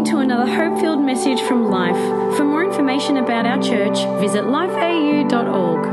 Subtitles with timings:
[0.00, 1.96] listening to another hope filled message from Life.
[2.36, 5.84] For more information about our church, visit lifeau.org.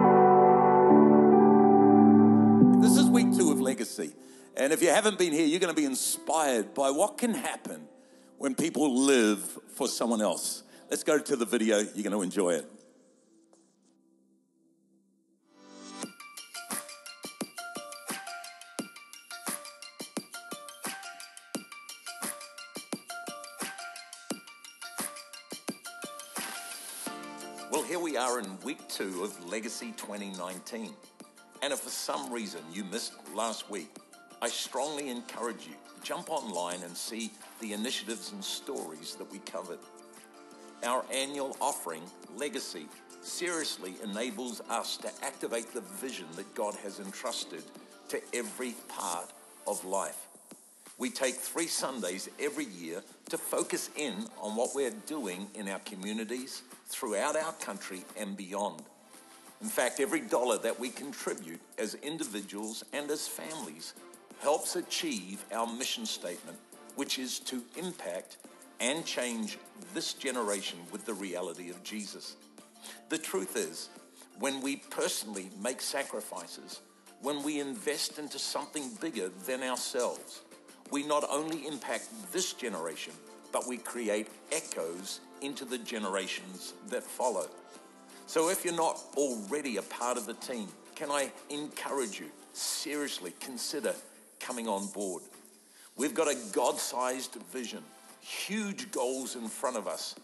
[2.81, 4.13] This is week two of Legacy.
[4.55, 7.87] And if you haven't been here, you're going to be inspired by what can happen
[8.37, 9.41] when people live
[9.73, 10.63] for someone else.
[10.89, 11.79] Let's go to the video.
[11.79, 12.71] You're going to enjoy it.
[28.27, 30.91] Are in week two of Legacy 2019.
[31.61, 33.89] And if for some reason you missed last week,
[34.41, 39.39] I strongly encourage you to jump online and see the initiatives and stories that we
[39.39, 39.79] covered.
[40.83, 42.01] Our annual offering,
[42.35, 42.87] Legacy,
[43.21, 47.63] seriously enables us to activate the vision that God has entrusted
[48.09, 49.29] to every part
[49.65, 50.27] of life.
[50.97, 55.79] We take three Sundays every year to focus in on what we're doing in our
[55.79, 58.81] communities, throughout our country, and beyond.
[59.61, 63.93] In fact, every dollar that we contribute as individuals and as families
[64.39, 66.57] helps achieve our mission statement,
[66.95, 68.37] which is to impact
[68.79, 69.57] and change
[69.93, 72.35] this generation with the reality of Jesus.
[73.09, 73.89] The truth is,
[74.39, 76.81] when we personally make sacrifices,
[77.21, 80.41] when we invest into something bigger than ourselves,
[80.91, 83.13] we not only impact this generation,
[83.51, 87.47] but we create echoes into the generations that follow.
[88.27, 93.33] So if you're not already a part of the team, can I encourage you, seriously
[93.39, 93.93] consider
[94.39, 95.23] coming on board?
[95.95, 97.83] We've got a God sized vision,
[98.19, 100.15] huge goals in front of us.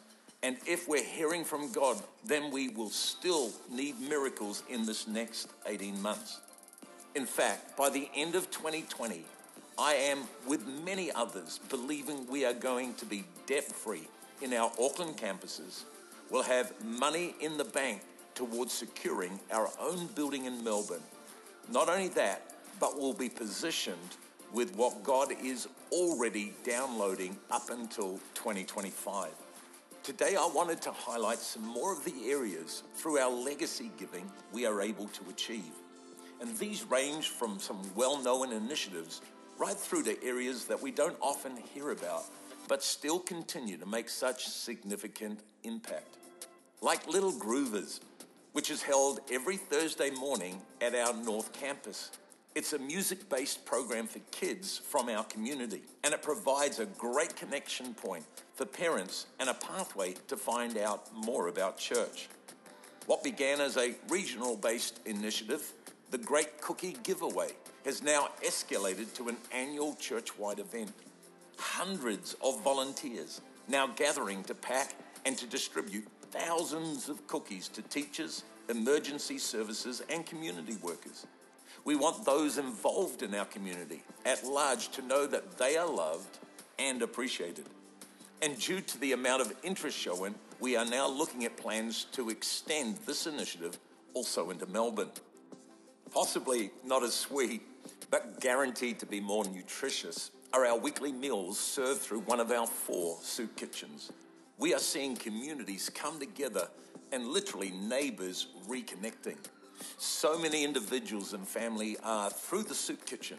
[0.44, 5.50] And if we're hearing from God, then we will still need miracles in this next
[5.66, 6.42] 18 months.
[7.16, 9.24] In fact, by the end of 2020,
[9.78, 14.08] I am, with many others, believing we are going to be debt free
[14.42, 15.84] in our Auckland campuses.
[16.30, 18.02] We'll have money in the bank
[18.36, 21.04] towards securing our own building in Melbourne.
[21.72, 24.18] Not only that, but we'll be positioned
[24.52, 29.30] with what God is already downloading up until 2025.
[30.04, 34.66] Today, I wanted to highlight some more of the areas through our legacy giving we
[34.66, 35.72] are able to achieve.
[36.42, 39.22] And these range from some well known initiatives
[39.58, 42.26] right through to areas that we don't often hear about,
[42.68, 46.18] but still continue to make such significant impact.
[46.82, 48.00] Like Little Groovers,
[48.54, 52.12] which is held every Thursday morning at our North Campus.
[52.56, 57.36] It's a music based program for kids from our community, and it provides a great
[57.36, 62.30] connection point for parents and a pathway to find out more about church.
[63.08, 65.74] What began as a regional based initiative,
[66.12, 67.50] the Great Cookie Giveaway,
[67.86, 70.94] has now escalated to an annual church wide event.
[71.58, 78.44] Hundreds of volunteers now gathering to pack and to distribute thousands of cookies to teachers,
[78.70, 81.28] emergency services, and community workers.
[81.86, 86.40] We want those involved in our community at large to know that they are loved
[86.80, 87.66] and appreciated.
[88.42, 92.30] And due to the amount of interest shown, we are now looking at plans to
[92.30, 93.78] extend this initiative
[94.14, 95.12] also into Melbourne.
[96.12, 97.62] Possibly not as sweet,
[98.10, 102.68] but guaranteed to be more nutritious, are our weekly meals served through one of our
[102.68, 104.12] four soup kitchens.
[104.60, 106.68] We are seeing communities come together
[107.12, 109.38] and literally neighbors reconnecting.
[109.98, 113.38] So many individuals and family are, through the soup kitchen,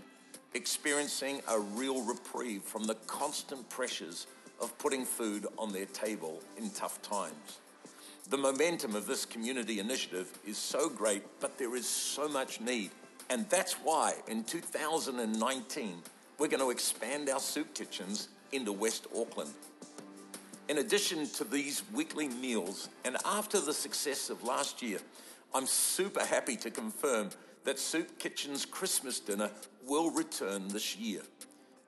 [0.55, 4.27] experiencing a real reprieve from the constant pressures
[4.61, 7.61] of putting food on their table in tough times.
[8.29, 12.91] The momentum of this community initiative is so great, but there is so much need.
[13.31, 16.03] And that's why in 2019,
[16.39, 19.53] we're going to expand our soup kitchens into West Auckland.
[20.69, 24.99] In addition to these weekly meals, and after the success of last year,
[25.55, 27.31] I'm super happy to confirm
[27.65, 29.50] that Soup Kitchen's Christmas dinner
[29.87, 31.20] will return this year.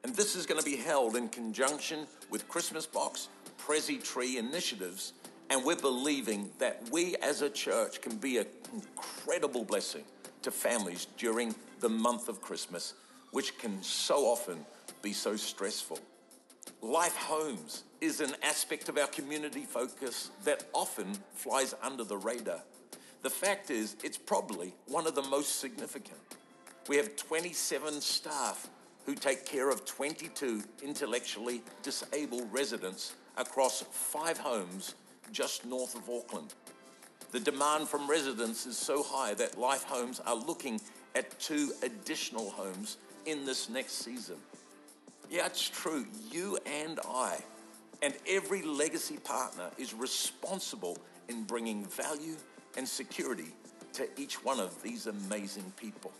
[0.05, 3.29] And this is going to be held in conjunction with Christmas Box,
[3.59, 5.15] Prezi Tree initiatives,
[5.50, 10.05] and we're believing that we as a church can be an incredible blessing
[10.43, 12.94] to families during the month of Christmas,
[13.37, 14.65] which can so often
[15.03, 15.99] be so stressful.
[16.81, 22.62] Life Homes is an aspect of our community focus that often flies under the radar.
[23.21, 26.19] The fact is, it's probably one of the most significant.
[26.88, 28.71] We have 27 staff
[29.05, 34.94] who take care of 22 intellectually disabled residents across five homes
[35.31, 36.55] just north of Auckland.
[37.33, 40.81] The demand from residents is so high that Life Homes are looking
[41.15, 44.37] at two additional homes in this next season.
[45.31, 46.06] Yeah, it's true.
[46.31, 47.38] You and I
[48.02, 52.37] And every legacy partner is responsible in bringing value
[52.76, 53.55] and security
[53.94, 56.12] to each one of these amazing people.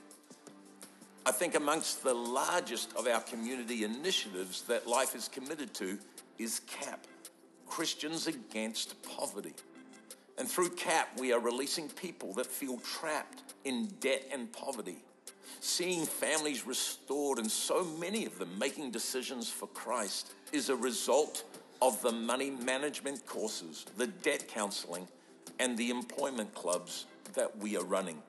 [1.27, 5.99] I think amongst the largest of our community initiatives that life is committed to
[6.39, 7.07] is CAP,
[7.67, 9.55] Christians Against Poverty.
[10.39, 14.99] And through CAP, we are releasing people that feel trapped in debt and poverty,
[15.67, 21.45] seeing families restored, and so many of them making decisions for Christ is a result
[21.83, 25.09] of the money management courses, the debt counseling,
[25.59, 28.23] and the employment clubs that we are running.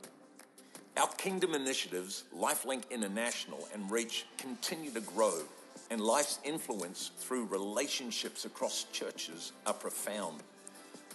[0.98, 5.44] Our kingdom initiatives, Lifelink International and Reach, continue to grow,
[5.92, 10.42] and life's influence through relationships across churches are profound.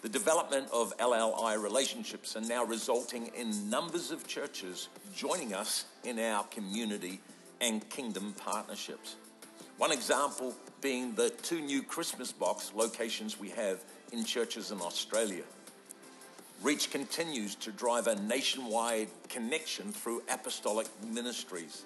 [0.02, 6.19] The development of LLI relationships are now resulting in numbers of churches joining us in
[6.19, 7.20] our community
[7.60, 9.14] and kingdom partnerships.
[9.78, 15.44] One example being the two new Christmas box locations we have in churches in Australia.
[16.64, 21.84] Reach continues to drive a nationwide connection through apostolic ministries.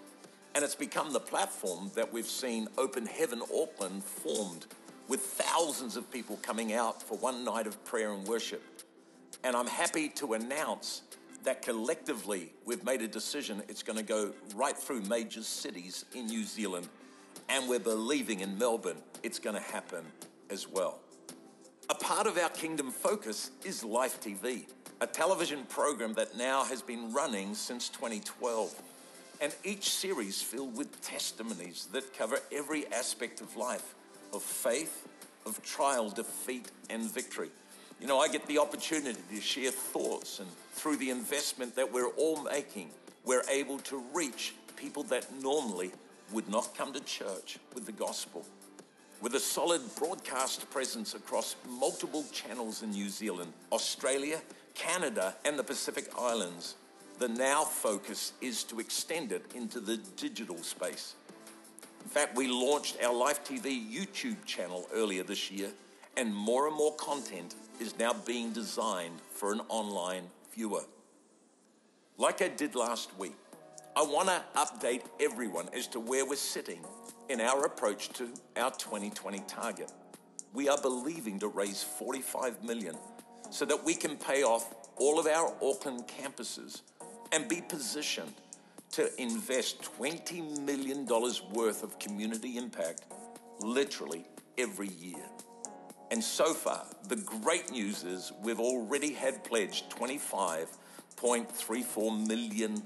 [0.54, 4.64] And it's become the platform that we've seen Open Heaven Auckland formed
[5.08, 8.62] with thousands of people coming out for one night of prayer and worship.
[9.44, 11.02] And I'm happy to announce
[11.44, 16.26] that collectively we've made a decision it's going to go right through major cities in
[16.26, 16.88] New Zealand.
[17.48, 20.04] And we're believing in Melbourne it's going to happen
[20.50, 20.98] as well.
[21.88, 24.64] A part of our kingdom focus is Life TV,
[25.00, 28.82] a television program that now has been running since 2012.
[29.40, 33.94] And each series filled with testimonies that cover every aspect of life
[34.36, 35.08] of faith,
[35.44, 37.50] of trial, defeat, and victory.
[38.00, 42.10] You know, I get the opportunity to share thoughts, and through the investment that we're
[42.10, 42.90] all making,
[43.24, 45.90] we're able to reach people that normally
[46.32, 48.44] would not come to church with the gospel.
[49.22, 54.42] With a solid broadcast presence across multiple channels in New Zealand, Australia,
[54.74, 56.74] Canada, and the Pacific Islands,
[57.18, 61.14] the now focus is to extend it into the digital space.
[62.06, 65.70] In fact, we launched our Life TV YouTube channel earlier this year,
[66.16, 70.84] and more and more content is now being designed for an online viewer.
[72.16, 73.34] Like I did last week,
[73.96, 76.78] I want to update everyone as to where we're sitting
[77.28, 79.90] in our approach to our 2020 target.
[80.54, 82.94] We are believing to raise 45 million
[83.50, 86.82] so that we can pay off all of our Auckland campuses
[87.32, 88.32] and be positioned
[88.96, 91.04] to invest $20 million
[91.52, 93.02] worth of community impact
[93.60, 94.24] literally
[94.56, 95.26] every year.
[96.10, 102.82] And so far, the great news is we've already had pledged $25.34 million.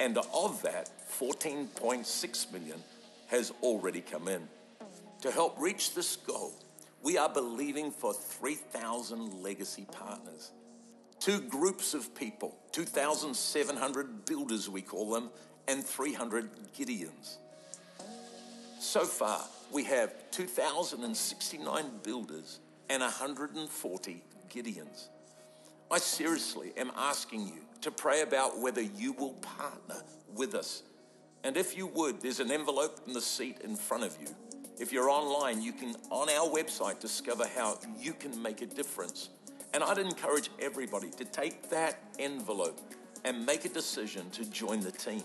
[0.00, 0.90] And of that,
[1.20, 2.82] 14.6 million
[3.26, 4.48] has already come in.
[5.20, 6.54] To help reach this goal,
[7.02, 10.52] we are believing for 3,000 legacy partners
[11.24, 15.30] two groups of people 2,700 builders, we call them,
[15.68, 17.36] and 300 Gideons.
[18.78, 19.40] So far,
[19.72, 22.58] we have 2,069 builders
[22.90, 24.22] and 140
[24.52, 25.06] Gideons.
[25.90, 30.02] I seriously am asking you to pray about whether you will partner
[30.34, 30.82] with us.
[31.42, 34.28] And if you would, there's an envelope in the seat in front of you.
[34.78, 39.30] If you're online, you can, on our website, discover how you can make a difference
[39.74, 42.80] and I'd encourage everybody to take that envelope
[43.24, 45.24] and make a decision to join the team.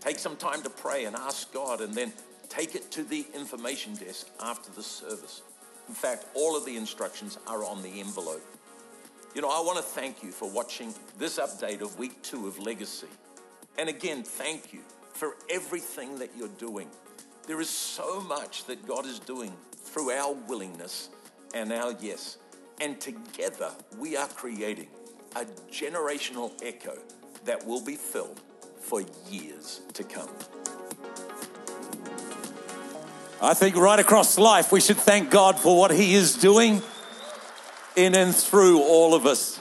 [0.00, 2.12] Take some time to pray and ask God, and then
[2.48, 5.42] take it to the information desk after the service.
[5.86, 8.42] In fact, all of the instructions are on the envelope.
[9.34, 12.58] You know, I want to thank you for watching this update of week two of
[12.58, 13.08] Legacy.
[13.76, 14.80] And again, thank you
[15.12, 16.88] for everything that you're doing.
[17.46, 21.10] There is so much that God is doing through our willingness
[21.54, 22.38] and our yes.
[22.80, 24.88] And together we are creating
[25.34, 26.96] a generational echo
[27.44, 28.40] that will be filled
[28.80, 30.28] for years to come.
[33.40, 36.82] I think right across life, we should thank God for what He is doing
[37.94, 39.60] in and through all of us.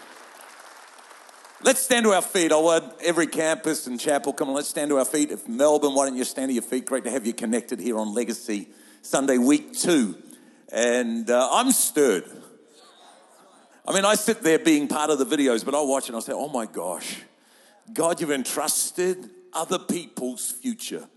[1.63, 2.51] Let's stand to our feet.
[2.51, 5.31] I want every campus and chapel, come on, let's stand to our feet.
[5.31, 6.85] If Melbourne, why don't you stand to your feet?
[6.85, 8.69] Great to have you connected here on Legacy
[9.01, 10.15] Sunday, week two.
[10.71, 12.25] And uh, I'm stirred.
[13.87, 16.19] I mean, I sit there being part of the videos, but I watch and I
[16.19, 17.21] say, oh my gosh,
[17.93, 21.07] God, you've entrusted other people's future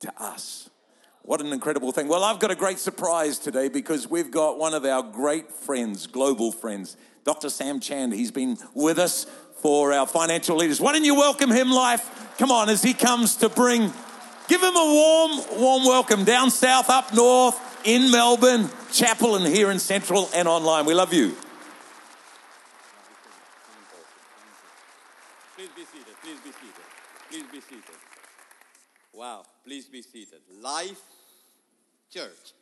[0.00, 0.70] to us.
[1.22, 2.08] What an incredible thing.
[2.08, 6.06] Well, I've got a great surprise today because we've got one of our great friends,
[6.06, 7.50] global friends, Dr.
[7.50, 8.14] Sam Chand.
[8.14, 9.26] He's been with us
[9.60, 10.80] for our financial leaders.
[10.80, 12.34] Why don't you welcome him, life?
[12.38, 13.92] Come on, as he comes to bring,
[14.48, 19.70] give him a warm, warm welcome down south, up north, in Melbourne, Chapel, and here
[19.70, 20.86] in Central and online.
[20.86, 21.36] We love you.
[25.56, 26.14] Please be seated.
[26.22, 26.84] Please be seated.
[27.36, 27.96] Please be seated.
[29.12, 29.44] Wow.
[29.62, 30.38] Please be seated.
[30.62, 31.02] Life
[32.10, 32.54] Church.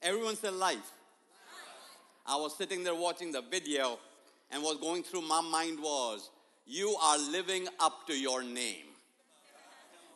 [0.00, 0.92] Everyone said life.
[2.24, 3.98] I was sitting there watching the video,
[4.50, 6.30] and what was going through my mind was,
[6.64, 8.86] you are living up to your name.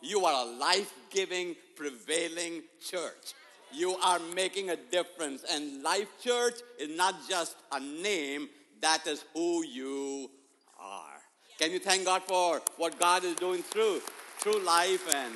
[0.00, 3.34] You are a life giving, prevailing church.
[3.74, 5.44] You are making a difference.
[5.50, 8.48] And Life Church is not just a name,
[8.80, 10.38] that is who you are.
[11.62, 14.00] Can you thank God for what God is doing through
[14.38, 15.32] through life and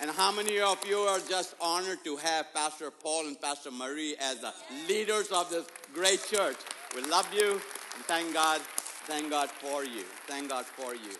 [0.00, 4.14] and how many of you are just honored to have Pastor Paul and Pastor Maree
[4.18, 4.54] as the
[4.88, 6.56] leaders of this great church?
[6.94, 8.62] We love you and thank God,
[9.04, 10.04] thank God for you.
[10.26, 11.14] Thank God for you.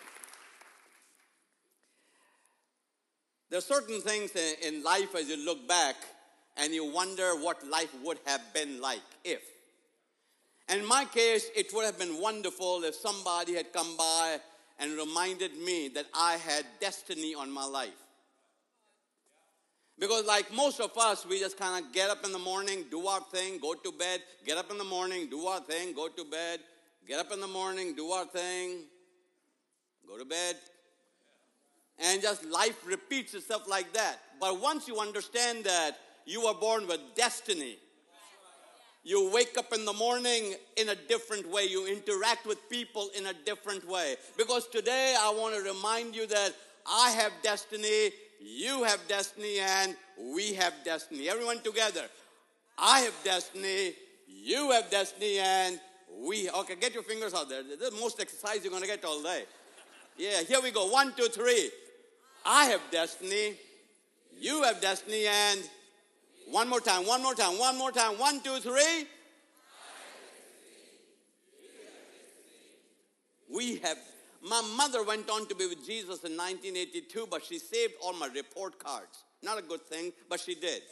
[3.51, 5.97] There are certain things in life as you look back
[6.57, 9.56] and you wonder what life would have been like if.
[10.69, 14.39] And in my case, it would have been wonderful if somebody had come by
[14.79, 17.91] and reminded me that I had destiny on my life.
[19.99, 23.07] Because, like most of us, we just kind of get up in the morning, do
[23.07, 26.25] our thing, go to bed, get up in the morning, do our thing, go to
[26.25, 26.61] bed,
[27.07, 28.81] get up in the morning, do our thing,
[30.07, 30.57] go to bed.
[31.99, 34.19] And just life repeats itself like that.
[34.39, 35.93] But once you understand that
[36.27, 37.79] you are born with destiny,
[39.07, 41.65] you wake up in the morning in a different way.
[41.65, 44.17] You interact with people in a different way.
[44.37, 46.53] Because today I want to remind you that
[46.85, 48.11] I have destiny
[48.41, 49.97] you have destiny and
[50.35, 51.29] we have destiny.
[51.29, 52.05] Everyone together.
[52.79, 53.95] I have destiny,
[54.29, 55.81] you have destiny, and
[56.27, 56.51] we.
[56.51, 57.63] Okay, get your fingers out there.
[57.63, 59.45] This is the most exercise you're going to get all day.
[60.19, 60.87] Yeah, here we go.
[60.87, 61.71] One, two, three.
[62.45, 63.55] I have destiny,
[64.39, 65.61] you have destiny, and
[66.51, 68.19] one more time, one more time, one more time.
[68.19, 69.07] One, two, three.
[73.53, 73.99] We have
[74.49, 78.29] my mother went on to be with Jesus in 1982, but she saved all my
[78.29, 79.25] report cards.
[79.43, 80.83] Not a good thing, but she did.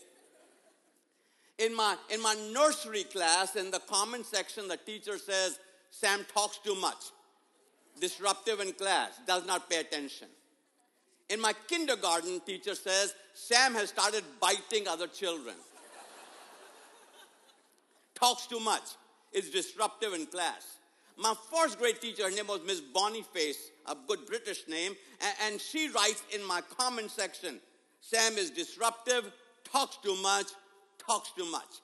[1.58, 6.58] In my, in my nursery class, in the comment section, the teacher says, Sam talks
[6.58, 6.96] too much,
[8.00, 10.26] disruptive in class, does not pay attention.
[11.31, 15.54] In my kindergarten, teacher says, Sam has started biting other children.
[18.14, 18.83] talks too much,
[19.33, 20.76] is disruptive in class.
[21.16, 25.61] My first grade teacher, her name was Miss Boniface, a good British name, and, and
[25.61, 27.61] she writes in my comment section
[28.00, 29.33] Sam is disruptive,
[29.64, 30.47] talks too much,
[30.99, 31.81] talks too much.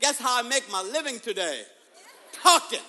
[0.00, 1.62] Guess how I make my living today?
[2.32, 2.80] Talking.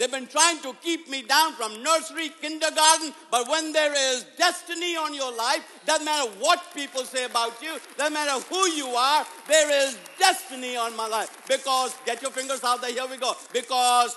[0.00, 4.96] They've been trying to keep me down from nursery, kindergarten, but when there is destiny
[4.96, 9.26] on your life, doesn't matter what people say about you, doesn't matter who you are,
[9.46, 11.42] there is destiny on my life.
[11.46, 13.34] Because, get your fingers out there, here we go.
[13.52, 14.16] Because,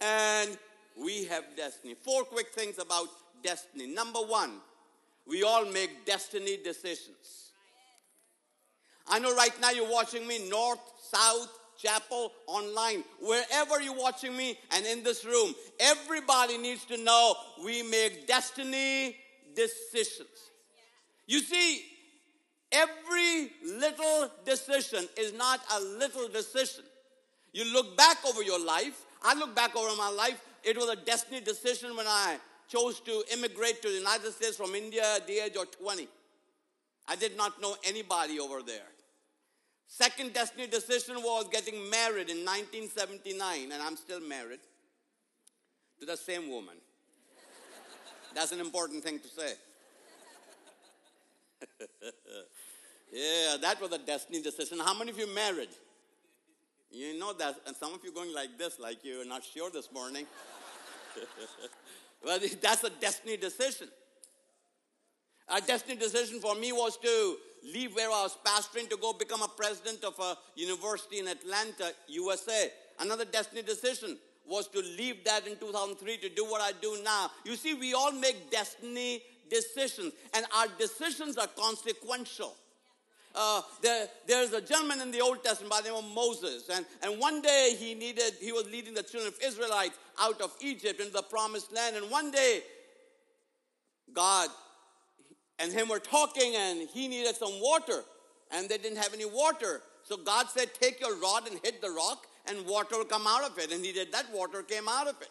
[0.00, 0.58] and
[1.00, 1.94] we have destiny.
[1.94, 3.06] Four quick things about
[3.44, 3.86] destiny.
[3.86, 4.54] Number one,
[5.28, 7.52] we all make destiny decisions.
[9.06, 10.80] I know right now you're watching me north,
[11.12, 17.34] south, chapel, online, wherever you're watching me and in this room, everybody needs to know
[17.64, 19.16] we make destiny
[19.54, 20.28] decisions.
[21.26, 21.82] You see,
[22.72, 26.84] every little decision is not a little decision.
[27.52, 30.96] You look back over your life, I look back over my life, it was a
[30.96, 32.38] destiny decision when I
[32.68, 36.08] chose to immigrate to the United States from India at the age of 20.
[37.06, 38.93] I did not know anybody over there.
[39.86, 44.60] Second destiny decision was getting married in 1979, and I'm still married
[46.00, 46.74] to the same woman.
[48.34, 49.52] That's an important thing to say.
[53.12, 54.78] yeah, that was a destiny decision.
[54.80, 55.68] How many of you married?
[56.90, 59.92] You know that, and some of you going like this, like you're not sure this
[59.92, 60.26] morning.
[62.24, 63.88] well, that's a destiny decision.
[65.48, 69.42] A destiny decision for me was to leave where I was pastoring to go become
[69.42, 72.70] a president of a university in Atlanta, USA.
[73.00, 74.16] Another destiny decision
[74.46, 77.30] was to leave that in 2003 to do what I do now.
[77.44, 82.54] You see, we all make destiny decisions, and our decisions are consequential.
[83.34, 86.84] Uh, there, there's a gentleman in the Old Testament by the name of Moses, and,
[87.02, 91.00] and one day he needed, he was leading the children of Israelites out of Egypt
[91.00, 92.60] into the promised land, and one day
[94.12, 94.48] God
[95.58, 98.02] and him were talking and he needed some water
[98.50, 99.82] and they didn't have any water.
[100.02, 103.44] So God said, Take your rod and hit the rock and water will come out
[103.44, 103.72] of it.
[103.72, 105.30] And he did that, water came out of it.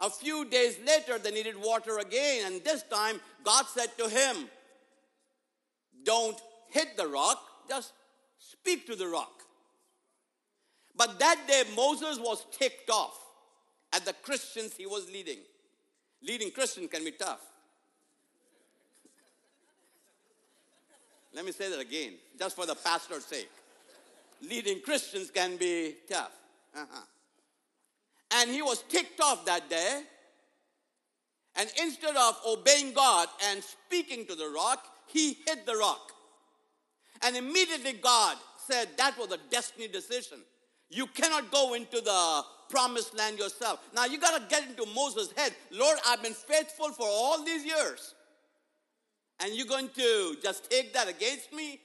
[0.00, 4.48] A few days later, they needed water again, and this time God said to him,
[6.04, 7.92] Don't hit the rock, just
[8.38, 9.30] speak to the rock.
[10.96, 13.18] But that day, Moses was ticked off
[13.92, 15.38] at the Christians he was leading.
[16.22, 17.40] Leading Christians can be tough.
[21.34, 23.50] Let me say that again, just for the pastor's sake.
[24.48, 26.32] Leading Christians can be tough.
[26.76, 27.00] Uh-huh.
[28.36, 30.02] And he was ticked off that day.
[31.56, 36.12] And instead of obeying God and speaking to the rock, he hit the rock.
[37.22, 38.36] And immediately God
[38.66, 40.38] said that was a destiny decision.
[40.90, 43.80] You cannot go into the promised land yourself.
[43.94, 45.54] Now you got to get into Moses' head.
[45.70, 48.13] Lord, I've been faithful for all these years.
[49.40, 51.80] And you're going to just take that against me?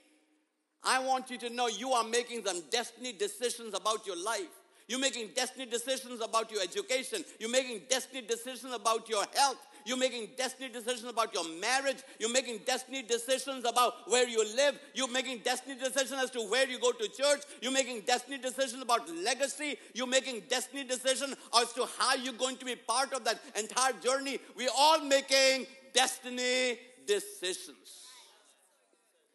[0.83, 4.47] I want you to know you are making some destiny decisions about your life.
[4.87, 7.23] You're making destiny decisions about your education.
[7.39, 9.57] You're making destiny decisions about your health.
[9.85, 11.97] You're making destiny decisions about your marriage.
[12.19, 14.79] You're making destiny decisions about where you live.
[14.95, 17.41] You're making destiny decisions as to where you go to church.
[17.61, 19.77] You're making destiny decisions about legacy.
[19.93, 23.93] You're making destiny decisions as to how you're going to be part of that entire
[23.93, 24.39] journey.
[24.55, 26.79] We're all making destiny
[27.09, 28.05] decisions.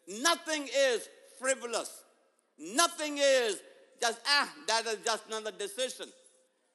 [0.07, 1.91] Nothing is frivolous.
[2.57, 3.59] Nothing is
[4.01, 6.07] just, ah, that is just another decision.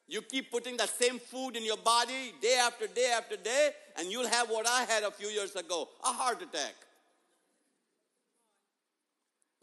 [0.07, 4.11] You keep putting that same food in your body day after day after day, and
[4.11, 6.75] you'll have what I had a few years ago a heart attack.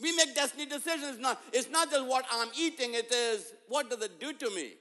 [0.01, 1.19] We make destiny decisions.
[1.19, 4.73] Not, it's not just what I'm eating, it is what does it do to me?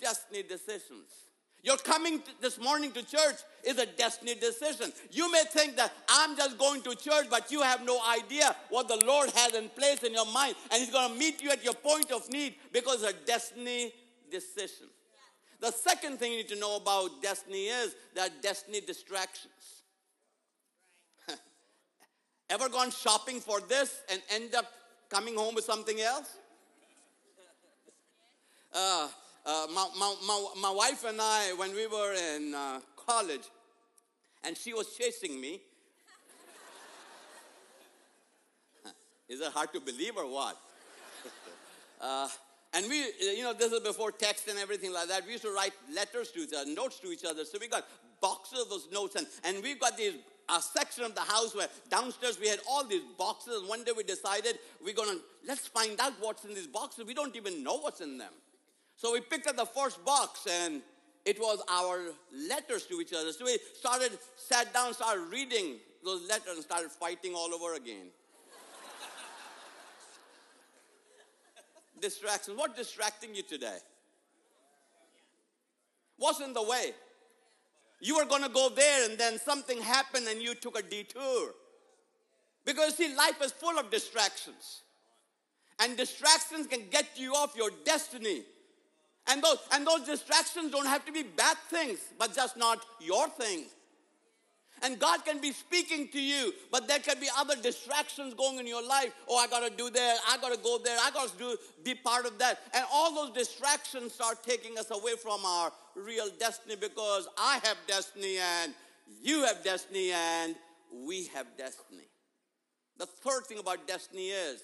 [0.00, 1.25] Destiny decisions.
[1.66, 4.92] Your coming this morning to church is a destiny decision.
[5.10, 8.86] You may think that I'm just going to church, but you have no idea what
[8.86, 11.64] the Lord has in place in your mind, and He's going to meet you at
[11.64, 13.92] your point of need because it's a destiny
[14.30, 14.86] decision.
[15.60, 19.82] The second thing you need to know about destiny is that destiny distractions.
[22.48, 24.66] Ever gone shopping for this and end up
[25.10, 26.28] coming home with something else?
[28.72, 29.08] Uh,
[29.46, 33.48] uh, my, my, my, my, wife and I, when we were in uh, college,
[34.44, 35.60] and she was chasing me.
[39.28, 40.56] Is it hard to believe or what?
[42.00, 42.28] uh,
[42.74, 45.24] and we, you know, this is before text and everything like that.
[45.24, 47.44] We used to write letters to each other, notes to each other.
[47.44, 47.86] So we got
[48.20, 50.14] boxes of those notes, and, and we've got these
[50.48, 53.60] a section of the house where downstairs we had all these boxes.
[53.60, 57.04] And one day we decided we're gonna let's find out what's in these boxes.
[57.04, 58.32] We don't even know what's in them.
[58.96, 60.82] So we picked up the first box and
[61.24, 62.00] it was our
[62.48, 63.30] letters to each other.
[63.32, 68.06] So we started, sat down, started reading those letters and started fighting all over again.
[72.00, 72.56] Distractions.
[72.56, 73.78] What distracting you today?
[76.16, 76.92] What's in the way?
[78.00, 81.54] You were going to go there and then something happened and you took a detour.
[82.64, 84.82] Because see, life is full of distractions.
[85.80, 88.44] And distractions can get you off your destiny.
[89.28, 93.28] And those, and those distractions don't have to be bad things, but just not your
[93.28, 93.64] thing.
[94.82, 98.66] And God can be speaking to you, but there can be other distractions going in
[98.66, 99.12] your life.
[99.28, 102.38] Oh, I gotta do that, I gotta go there, I gotta do, be part of
[102.38, 102.60] that.
[102.74, 107.78] And all those distractions start taking us away from our real destiny because I have
[107.88, 108.74] destiny and
[109.22, 110.54] you have destiny and
[111.06, 112.08] we have destiny.
[112.98, 114.62] The third thing about destiny is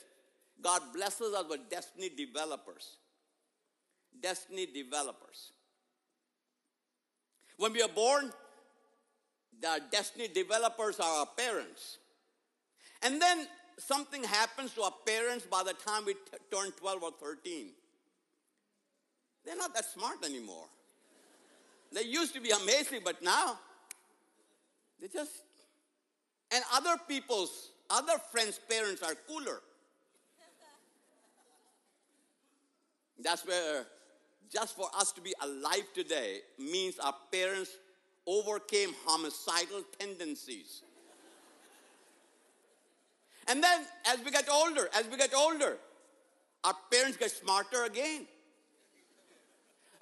[0.63, 2.97] God blesses us with destiny developers
[4.23, 5.53] destiny developers.
[7.57, 8.33] When we are born,
[9.61, 11.99] the destiny developers are our parents.
[13.03, 13.47] And then
[13.79, 16.21] something happens to our parents by the time we t-
[16.53, 17.69] turn 12 or 13.
[19.45, 20.67] They're not that smart anymore.
[21.93, 23.59] They used to be amazing, but now
[25.01, 25.31] they just.
[26.51, 29.61] And other people's, other friends' parents are cooler.
[33.23, 33.87] That's where
[34.53, 37.71] just for us to be alive today means our parents
[38.27, 40.83] overcame homicidal tendencies.
[43.49, 45.79] and then as we get older, as we get older,
[46.65, 48.27] our parents get smarter again.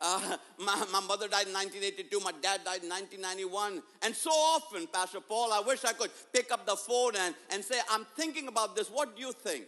[0.01, 3.83] Uh, my, my mother died in 1982, my dad died in 1991.
[4.03, 7.65] And so often, Pastor Paul, I wish I could pick up the phone and, and
[7.65, 8.89] say, I'm thinking about this.
[8.89, 9.67] What do you think?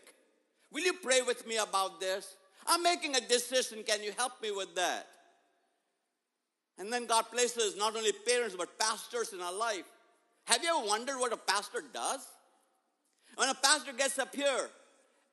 [0.73, 2.37] Will you pray with me about this?
[2.67, 3.83] I'm making a decision.
[3.83, 5.07] Can you help me with that?
[6.79, 9.85] And then God places not only parents but pastors in our life.
[10.45, 12.27] Have you ever wondered what a pastor does?
[13.37, 14.69] When a pastor gets up here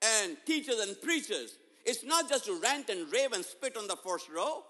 [0.02, 3.96] and teaches and preaches, it's not just to rant and rave and spit on the
[3.96, 4.63] first row.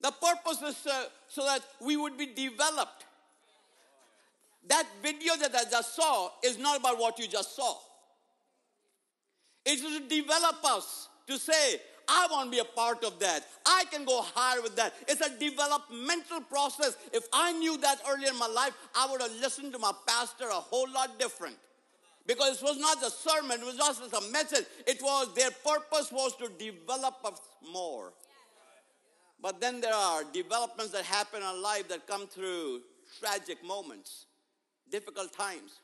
[0.00, 3.04] the purpose is uh, so that we would be developed
[4.70, 7.74] that video that I just saw is not about what you just saw.
[9.66, 13.44] It's to develop us to say, I want to be a part of that.
[13.66, 14.94] I can go higher with that.
[15.08, 16.96] It's a developmental process.
[17.12, 20.44] If I knew that earlier in my life, I would have listened to my pastor
[20.44, 21.56] a whole lot different.
[22.26, 24.66] Because it was not a sermon, it was not just a message.
[24.86, 27.40] It was their purpose was to develop us
[27.72, 28.12] more.
[29.42, 32.82] But then there are developments that happen in life that come through
[33.18, 34.26] tragic moments,
[34.90, 35.80] difficult times.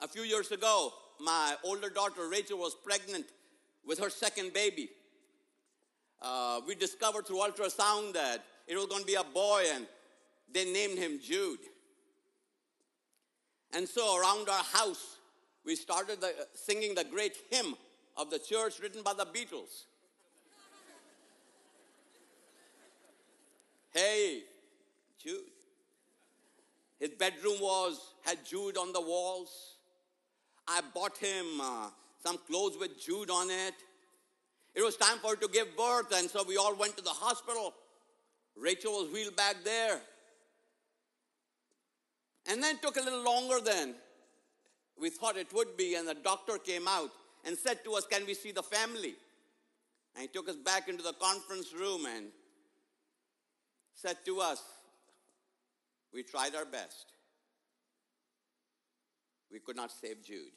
[0.00, 3.26] A few years ago, my older daughter Rachel was pregnant
[3.86, 4.90] with her second baby.
[6.20, 9.86] Uh, we discovered through ultrasound that it was going to be a boy, and
[10.52, 11.60] they named him Jude.
[13.72, 15.16] And so, around our house,
[15.64, 17.74] we started the, singing the great hymn
[18.16, 19.84] of the church written by the Beatles.
[23.92, 24.42] hey,
[25.22, 25.40] Jude.
[26.98, 29.76] His bedroom was had Jude on the walls.
[30.66, 31.90] I bought him uh,
[32.22, 33.74] some clothes with Jude on it.
[34.74, 37.10] It was time for her to give birth, and so we all went to the
[37.10, 37.72] hospital.
[38.56, 40.00] Rachel was wheeled back there.
[42.48, 43.94] And then it took a little longer than
[45.00, 47.10] we thought it would be, and the doctor came out
[47.44, 49.14] and said to us, Can we see the family?
[50.14, 52.26] And he took us back into the conference room and
[53.94, 54.62] said to us,
[56.12, 57.06] We tried our best.
[59.50, 60.52] We could not save Jude.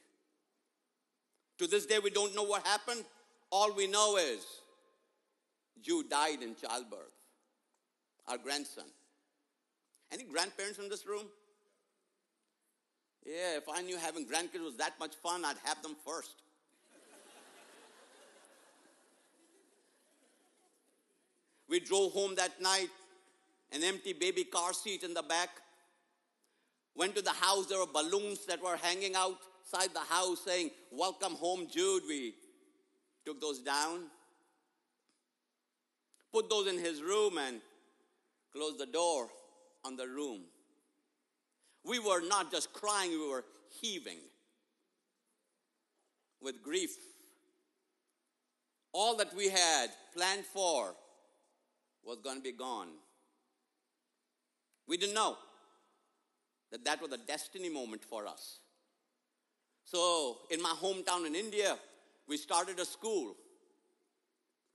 [1.60, 3.04] To this day, we don't know what happened.
[3.52, 4.46] All we know is
[5.82, 7.14] Jude died in childbirth,
[8.28, 8.86] our grandson.
[10.12, 11.26] Any grandparents in this room?
[13.26, 16.42] Yeah, if I knew having grandkids was that much fun, I'd have them first.
[21.70, 22.90] we drove home that night,
[23.72, 25.50] an empty baby car seat in the back.
[26.96, 31.36] Went to the house, there were balloons that were hanging outside the house saying, Welcome
[31.36, 32.04] home, Jude.
[32.08, 32.34] We
[33.26, 34.06] took those down,
[36.34, 37.62] put those in his room, and
[38.52, 39.30] closed the door
[39.86, 40.42] on the room.
[41.86, 43.46] We were not just crying, we were
[43.82, 44.20] heaving
[46.42, 46.96] with grief.
[48.92, 50.96] All that we had planned for
[52.04, 52.90] was going to be gone.
[54.90, 55.38] We didn't know
[56.72, 58.60] that that was a destiny moment for us.
[59.86, 61.78] So, in my hometown in India,
[62.28, 63.36] we started a school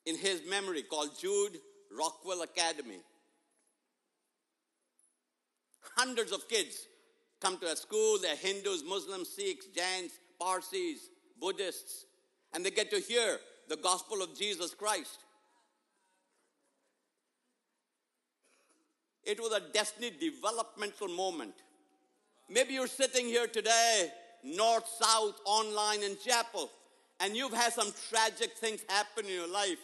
[0.07, 1.59] in his memory called Jude
[1.97, 3.01] Rockwell Academy.
[5.97, 6.87] Hundreds of kids
[7.41, 8.19] come to a school.
[8.21, 12.07] They're Hindus, Muslims, Sikhs, Jains, Parsis, Buddhists,
[12.53, 15.24] and they get to hear the gospel of Jesus Christ.
[19.27, 21.55] It was a destiny developmental moment.
[22.49, 24.11] Maybe you're sitting here today,
[24.43, 26.71] north, south, online, in chapel,
[27.21, 29.79] and you've had some tragic things happen in your life.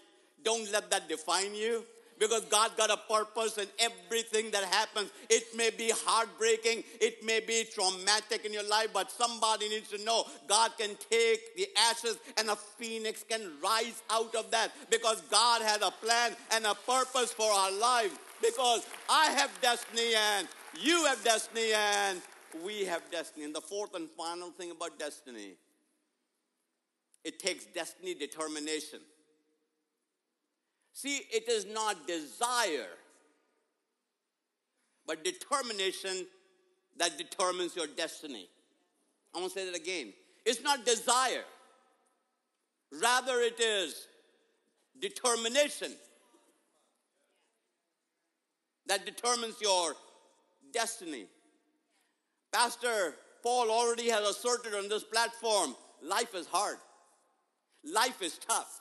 [0.45, 1.85] Don't let that define you
[2.21, 5.11] because God got a purpose in everything that happens.
[5.31, 10.05] It may be heartbreaking, it may be traumatic in your life, but somebody needs to
[10.05, 15.23] know God can take the ashes and a phoenix can rise out of that because
[15.23, 18.15] God has a plan and a purpose for our lives.
[18.41, 20.49] Because I have destiny and
[20.81, 22.21] you have destiny and
[22.65, 23.45] we have destiny.
[23.45, 25.57] And the fourth and final thing about destiny
[27.25, 29.01] it takes destiny determination.
[30.93, 32.89] See, it is not desire,
[35.07, 36.27] but determination
[36.99, 38.49] that determines your destiny.
[39.35, 40.13] I want to say that again.
[40.45, 41.45] It's not desire,
[43.01, 44.07] rather, it is
[45.01, 45.93] determination
[48.87, 49.95] that determines your
[50.73, 51.27] destiny.
[52.53, 56.77] Pastor Paul already has asserted on this platform life is hard,
[57.85, 58.81] life is tough.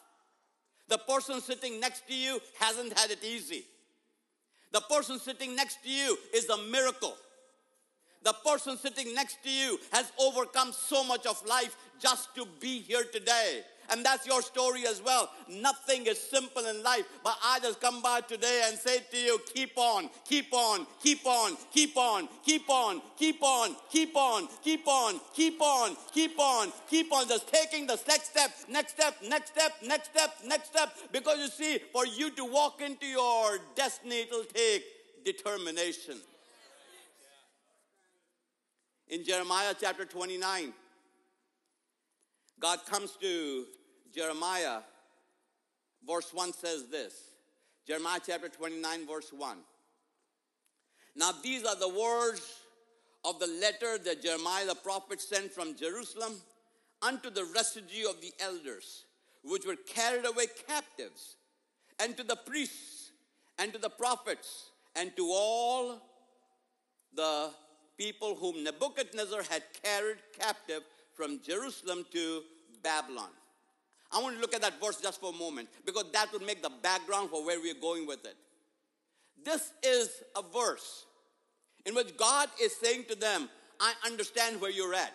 [0.88, 3.64] The person sitting next to you hasn't had it easy.
[4.72, 7.16] The person sitting next to you is a miracle.
[8.24, 12.80] The person sitting next to you has overcome so much of life just to be
[12.80, 13.62] here today.
[13.92, 15.30] And that's your story as well.
[15.50, 19.40] Nothing is simple in life, but I just come by today and say to you,
[19.54, 24.88] keep on, keep on, keep on, keep on, keep on, keep on, keep on, keep
[24.88, 29.52] on, keep on, keep on, keep on, just taking the next step, next step, next
[29.52, 30.96] step, next step, next step.
[31.12, 34.84] Because you see, for you to walk into your destiny, it'll take
[35.26, 36.16] determination.
[39.08, 40.72] In Jeremiah chapter 29,
[42.60, 43.66] God comes to
[44.14, 44.80] Jeremiah
[46.08, 47.14] verse 1 says this
[47.88, 49.58] Jeremiah chapter 29, verse 1.
[51.16, 52.42] Now, these are the words
[53.26, 56.34] of the letter that Jeremiah the prophet sent from Jerusalem
[57.02, 59.06] unto the residue of the elders,
[59.44, 61.36] which were carried away captives,
[62.00, 63.12] and to the priests,
[63.58, 66.00] and to the prophets, and to all
[67.16, 67.50] the
[67.98, 70.84] people whom Nebuchadnezzar had carried captive
[71.16, 72.44] from Jerusalem to
[72.84, 73.32] Babylon.
[74.12, 76.64] I want to look at that verse just for a moment because that would make
[76.64, 78.36] the background for where we're going with it.
[79.44, 81.06] This is a verse
[81.86, 85.14] in which God is saying to them, I understand where you're at.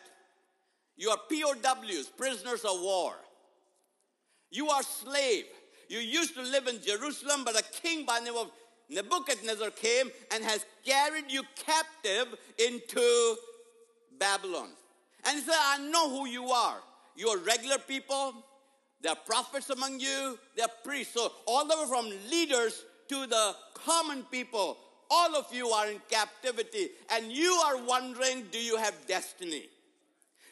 [0.96, 3.14] You are POWs, prisoners of war.
[4.50, 5.44] You are slave.
[5.88, 8.50] You used to live in Jerusalem, but a king by the name of
[8.88, 13.36] Nebuchadnezzar came and has carried you captive into
[14.18, 14.68] Babylon.
[15.26, 16.78] And he said, I know who you are.
[17.16, 18.34] You are regular people.
[19.04, 20.38] There are prophets among you.
[20.56, 21.12] There are priests.
[21.12, 24.78] So all the way from leaders to the common people,
[25.10, 26.88] all of you are in captivity.
[27.12, 29.64] And you are wondering, do you have destiny?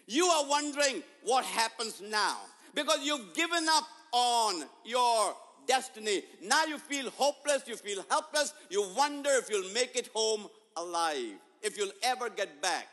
[0.06, 2.36] You are wondering what happens now.
[2.74, 5.34] Because you've given up on your
[5.66, 6.22] destiny.
[6.42, 11.36] Now you feel hopeless, you feel helpless, you wonder if you'll make it home alive,
[11.62, 12.86] if you'll ever get back.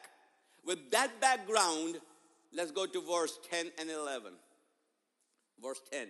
[0.65, 2.00] With that background,
[2.54, 4.32] let's go to verse 10 and 11.
[5.62, 6.08] Verse 10.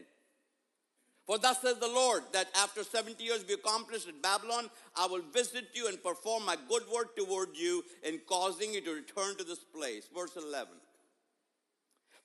[1.25, 5.21] For thus says the Lord, that after 70 years be accomplished at Babylon, I will
[5.31, 9.43] visit you and perform my good work toward you in causing you to return to
[9.43, 10.07] this place.
[10.15, 10.69] Verse 11.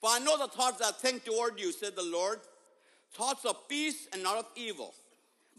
[0.01, 2.39] For I know the thoughts I think toward you, said the Lord,
[3.13, 4.93] thoughts of peace and not of evil.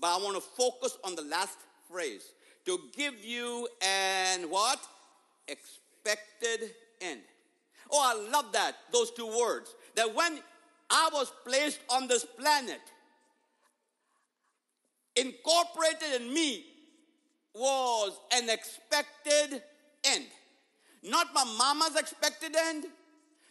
[0.00, 1.58] But I want to focus on the last
[1.90, 2.32] phrase
[2.66, 4.80] to give you an what?
[5.46, 7.20] Expected end.
[7.90, 9.74] Oh, I love that, those two words.
[9.94, 10.40] That when
[10.90, 12.80] I was placed on this planet,
[15.16, 16.64] incorporated in me
[17.54, 19.62] was an expected
[20.04, 20.26] end.
[21.02, 22.86] Not my mama's expected end,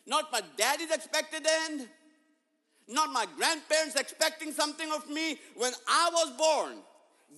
[0.06, 1.88] not my daddy's expected end,
[2.88, 5.40] not my grandparents expecting something of me.
[5.56, 6.78] When I was born,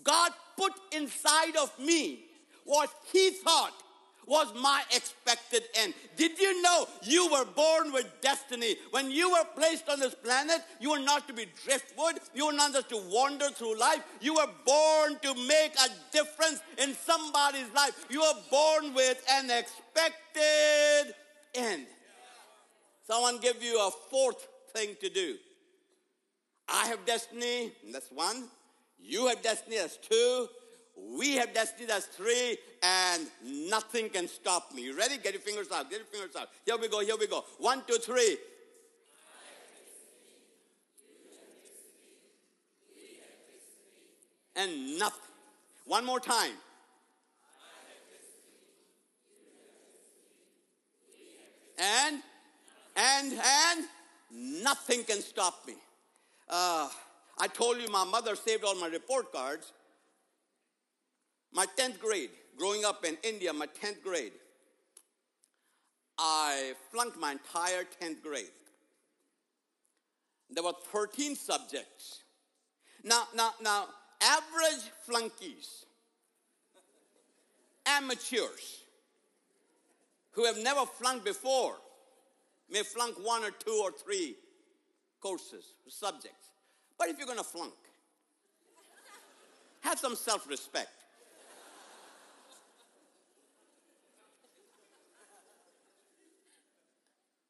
[0.04, 2.26] God put inside of me
[2.66, 3.74] what He thought
[4.28, 5.94] was my expected end.
[6.18, 8.76] Did you know you were born with destiny?
[8.92, 12.54] When you were placed on this planet, you were not to be driftwood, you were
[12.54, 14.04] not just to wander through life.
[14.20, 18.06] You were born to make a difference in somebody's life.
[18.10, 21.16] You were born with an expected
[21.56, 21.88] end.
[23.08, 25.38] Someone give you a fourth thing to do.
[26.68, 28.50] I have destiny, that's one.
[29.00, 30.48] You have destiny, that's two.
[30.98, 32.58] We have destiny, that's three.
[32.84, 34.84] And nothing can stop me.
[34.84, 35.18] You ready?
[35.18, 35.90] Get your fingers out.
[35.90, 36.50] Get your fingers out.
[36.66, 37.46] Here we go, here we go.
[37.60, 38.38] One, two, three.
[44.56, 45.22] And nothing.
[45.86, 46.52] One more time.
[51.80, 52.24] And,
[52.96, 53.86] and, and
[54.32, 55.76] nothing can stop me.
[56.50, 56.90] Uh,
[57.38, 59.74] I told you my mother saved all my report cards.
[61.54, 64.34] My 10th grade, growing up in India, my 10th grade,
[66.18, 68.46] I flunked my entire 10th grade.
[70.50, 72.22] There were 13 subjects.
[73.04, 73.86] Now, now, now,
[74.22, 75.86] average flunkies,
[77.86, 78.84] amateurs,
[80.32, 81.76] who have never flunked before,
[82.70, 84.36] may flunk one or two or three
[85.22, 86.50] courses, subjects.
[86.98, 87.74] But if you're going to flunk,
[89.82, 90.90] have some self respect.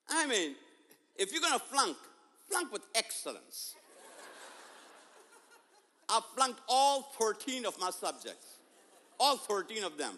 [0.10, 0.56] I mean,
[1.16, 1.98] if you're going to flunk,
[2.50, 3.76] flunk with excellence.
[6.10, 8.60] I flunked all 13 of my subjects,
[9.20, 10.18] all 13 of them.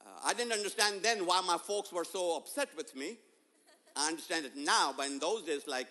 [0.00, 3.16] Uh, I didn't understand then why my folks were so upset with me.
[3.96, 5.88] I understand it now, but in those days, like,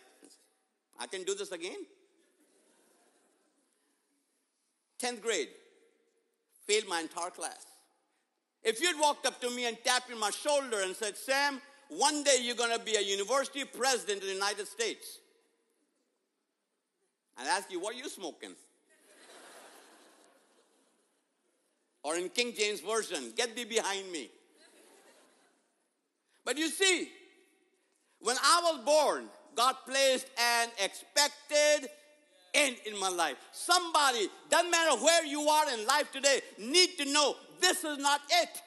[1.00, 1.86] I can do this again.
[5.02, 5.50] 10th grade,
[6.66, 7.66] failed my entire class.
[8.64, 11.62] If you'd walked up to me and tapped me on my shoulder and said, Sam,
[11.90, 15.20] one day you're going to be a university president in the United States,
[17.38, 18.56] I'd ask you, what are you smoking?
[22.04, 24.30] or in King James Version, get thee behind me.
[26.46, 27.10] But you see,
[28.20, 29.26] when I was born,
[29.56, 31.90] God placed an expected
[32.54, 33.36] end in my life.
[33.52, 38.22] Somebody, doesn't matter where you are in life today, need to know this is not
[38.30, 38.62] it.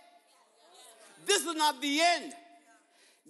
[1.26, 2.32] This is not the end.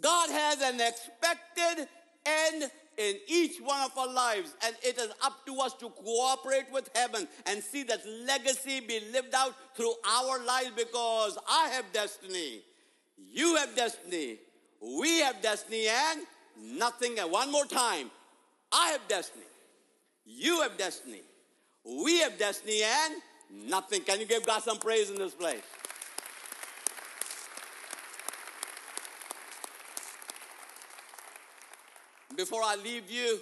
[0.01, 1.89] God has an expected
[2.27, 4.55] end in each one of our lives.
[4.65, 9.01] And it is up to us to cooperate with heaven and see that legacy be
[9.13, 12.63] lived out through our lives because I have destiny.
[13.17, 14.39] You have destiny.
[14.81, 16.23] We have destiny and
[16.79, 17.19] nothing.
[17.19, 18.11] And one more time.
[18.71, 19.45] I have destiny.
[20.25, 21.21] You have destiny.
[21.85, 23.15] We have destiny and
[23.69, 24.03] nothing.
[24.03, 25.63] Can you give God some praise in this place?
[32.37, 33.39] Before I leave you,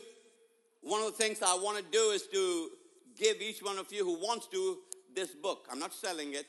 [0.82, 2.70] one of the things I want to do is to
[3.18, 4.78] give each one of you who wants to
[5.14, 5.66] this book.
[5.70, 6.46] I'm not selling it.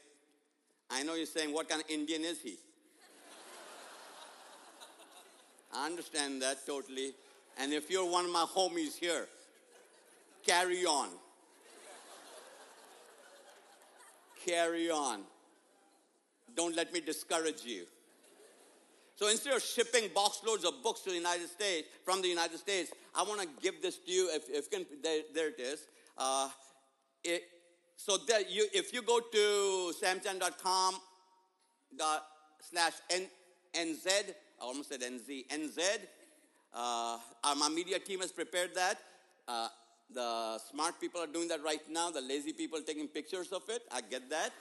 [0.89, 2.55] I know you're saying, what kind of Indian is he?
[5.73, 7.13] I understand that totally.
[7.59, 9.27] And if you're one of my homies here,
[10.45, 11.09] carry on.
[14.45, 15.21] carry on.
[16.55, 17.85] Don't let me discourage you.
[19.15, 22.57] So instead of shipping box loads of books to the United States, from the United
[22.57, 24.29] States, I want to give this to you.
[24.33, 25.85] If, if can, there, there, it is.
[26.17, 26.49] Uh,
[27.23, 27.43] it,
[27.97, 28.17] so
[28.49, 30.95] you, if you go to samchand.com
[32.59, 32.93] slash
[33.75, 35.79] NZ, I almost said NZ, NZ,
[36.73, 37.17] uh,
[37.57, 38.97] my media team has prepared that.
[39.47, 39.67] Uh,
[40.13, 42.09] the smart people are doing that right now.
[42.09, 43.83] The lazy people taking pictures of it.
[43.91, 44.51] I get that.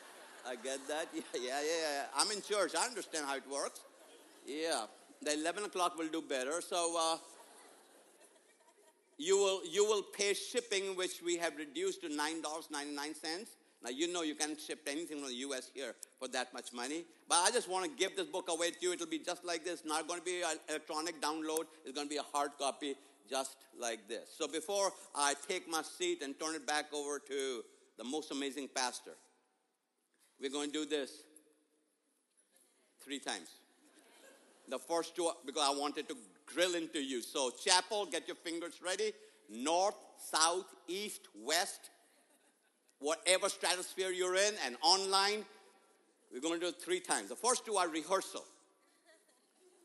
[0.46, 1.08] I get that.
[1.14, 2.04] Yeah, yeah, yeah, yeah.
[2.16, 2.72] I'm in church.
[2.78, 3.80] I understand how it works.
[4.46, 4.87] Yeah,
[5.22, 6.61] the 11 o'clock will do better.
[6.61, 7.16] So uh,
[9.20, 13.14] you will you will pay shipping, which we have reduced to nine dollars ninety nine
[13.14, 13.50] cents.
[13.83, 15.70] Now you know you can't ship anything from the U.S.
[15.74, 17.05] here for that much money.
[17.29, 18.92] But I just want to give this book away to you.
[18.92, 19.83] It'll be just like this.
[19.85, 21.64] Not going to be an electronic download.
[21.85, 22.94] It's going to be a hard copy,
[23.29, 24.31] just like this.
[24.37, 27.62] So before I take my seat and turn it back over to
[27.98, 29.12] the most amazing pastor,
[30.40, 31.24] we're going to do this
[33.05, 33.48] three times.
[34.70, 37.22] The first two, because I wanted to drill into you.
[37.22, 39.12] So, chapel, get your fingers ready.
[39.50, 41.90] North, south, east, west,
[43.00, 45.44] whatever stratosphere you're in, and online.
[46.33, 47.28] We're going to do it three times.
[47.28, 48.44] The first two are rehearsal,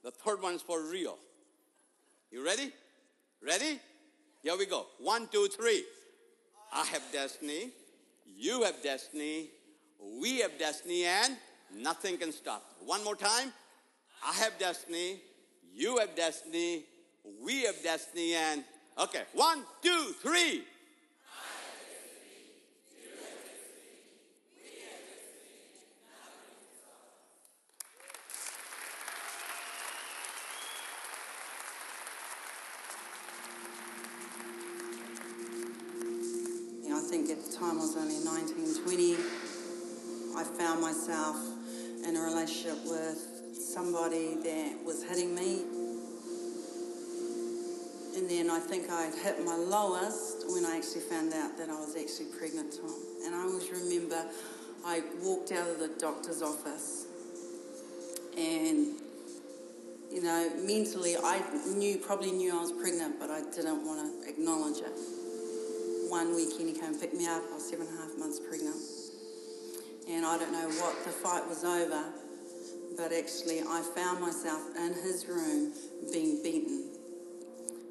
[0.04, 1.17] the third one is for real.
[2.32, 2.71] You ready?
[3.41, 3.80] Ready?
[4.43, 4.86] Here we go.
[5.00, 5.84] One, two, three.
[6.71, 7.71] I have destiny.
[8.38, 9.50] You have destiny.
[10.21, 11.38] We have destiny, and
[11.76, 12.63] nothing can stop.
[12.86, 13.52] One more time.
[14.28, 15.20] I have destiny,
[15.76, 16.86] you have destiny,
[17.44, 18.64] we have destiny, and
[18.98, 20.64] okay, one, two, three.
[36.92, 39.14] I think at the time I was only 19, 20.
[40.36, 41.38] I found myself
[42.08, 43.35] in a relationship with
[43.76, 45.64] somebody that was hitting me.
[48.16, 51.76] And then I think I hit my lowest when I actually found out that I
[51.76, 52.80] was actually pregnant.
[53.26, 54.24] And I always remember
[54.86, 57.08] I walked out of the doctor's office
[58.38, 58.96] and
[60.10, 61.44] you know, mentally I
[61.76, 64.96] knew probably knew I was pregnant, but I didn't want to acknowledge it.
[66.08, 68.40] One weekend he came and picked me up, I was seven and a half months
[68.40, 68.78] pregnant.
[70.08, 72.06] And I don't know what the fight was over,
[72.97, 75.73] but actually I found myself in his room
[76.12, 76.89] being beaten.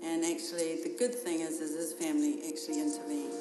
[0.03, 3.33] And actually, the good thing is, is his family actually intervened.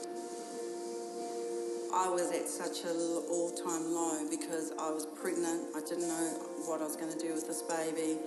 [1.93, 2.97] I was at such an
[3.29, 5.75] all-time low because I was pregnant.
[5.75, 8.17] I didn't know what I was going to do with this baby.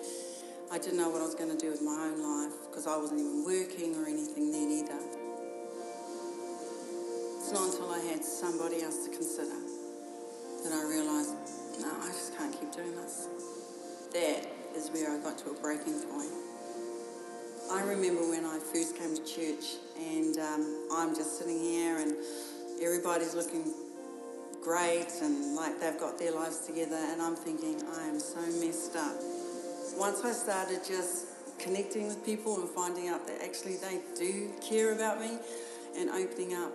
[0.70, 2.96] I didn't know what I was going to do with my own life because I
[2.96, 5.00] wasn't even working or anything then either.
[7.40, 9.58] It's not until I had somebody else to consider
[10.62, 11.34] that I realised
[11.80, 13.28] no, I just can't keep doing this.
[14.12, 14.46] That
[14.76, 16.30] is where I got to a breaking point.
[17.70, 22.14] I remember when I first came to church and um, I'm just sitting here and
[22.80, 23.72] everybody's looking
[24.62, 28.94] great and like they've got their lives together and I'm thinking I am so messed
[28.96, 29.16] up.
[29.96, 31.26] Once I started just
[31.58, 35.38] connecting with people and finding out that actually they do care about me
[35.96, 36.72] and opening up,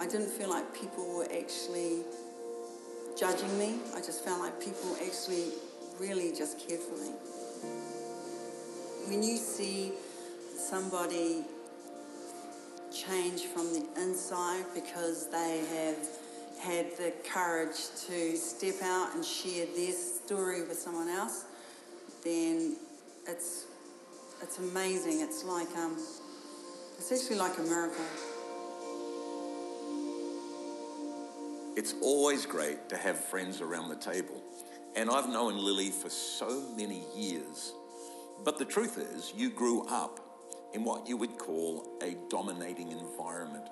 [0.00, 2.02] I didn't feel like people were actually
[3.20, 3.74] judging me.
[3.94, 5.48] I just felt like people actually
[5.98, 7.10] really just cared for me.
[9.08, 9.92] When you see
[10.56, 11.44] somebody
[12.90, 15.98] change from the inside because they have
[16.62, 21.44] had the courage to step out and share their story with someone else,
[22.24, 22.76] then
[23.28, 23.66] it's
[24.42, 25.20] it's amazing.
[25.20, 25.98] It's like um,
[26.96, 28.04] it's actually like a miracle.
[31.80, 34.42] It's always great to have friends around the table.
[34.96, 37.72] And I've known Lily for so many years.
[38.44, 40.20] But the truth is, you grew up
[40.74, 43.64] in what you would call a dominating environment.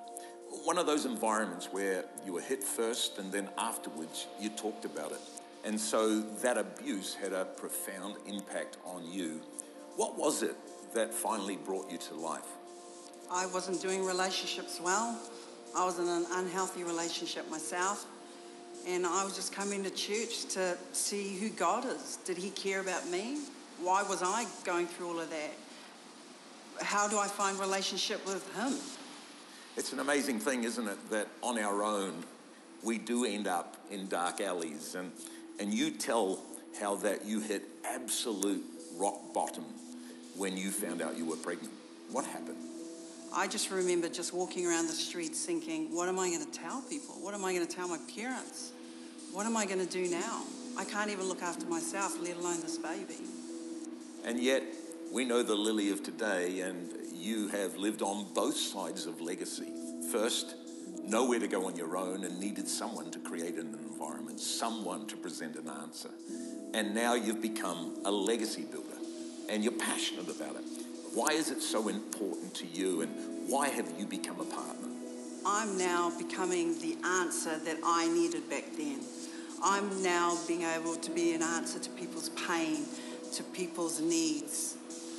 [0.65, 5.13] One of those environments where you were hit first and then afterwards you talked about
[5.13, 5.21] it.
[5.67, 9.43] And so that abuse had a profound impact on you.
[9.97, 10.57] What was it
[10.95, 12.49] that finally brought you to life?
[13.31, 15.21] I wasn't doing relationships well.
[15.77, 18.07] I was in an unhealthy relationship myself.
[18.87, 22.19] And I was just coming to church to see who God is.
[22.25, 23.39] Did He care about me?
[23.81, 25.51] Why was I going through all of that?
[26.81, 28.75] How do I find relationship with Him?
[29.77, 32.25] It's an amazing thing, isn't it, that on our own
[32.83, 34.95] we do end up in dark alleys.
[34.95, 35.13] And,
[35.59, 36.41] and you tell
[36.81, 38.65] how that you hit absolute
[38.97, 39.65] rock bottom
[40.37, 41.73] when you found out you were pregnant.
[42.11, 42.57] What happened?
[43.35, 46.83] I just remember just walking around the streets thinking, what am I going to tell
[46.83, 47.15] people?
[47.21, 48.73] What am I going to tell my parents?
[49.33, 50.43] What am I going to do now?
[50.79, 53.19] I can't even look after myself, let alone this baby.
[54.25, 54.63] And yet,
[55.13, 59.73] we know the Lily of today, and you have lived on both sides of legacy.
[60.13, 60.55] First,
[61.05, 65.17] nowhere to go on your own and needed someone to create an environment, someone to
[65.17, 66.11] present an answer.
[66.75, 68.89] And now you've become a legacy builder
[69.49, 70.78] and you're passionate about it.
[71.19, 73.11] Why is it so important to you and
[73.51, 74.87] why have you become a partner?
[75.45, 79.01] I'm now becoming the answer that I needed back then.
[79.61, 82.85] I'm now being able to be an answer to people's pain,
[83.33, 84.77] to people's needs,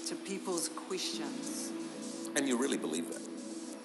[0.07, 1.69] to people's questions.
[2.33, 3.21] And you really believe that?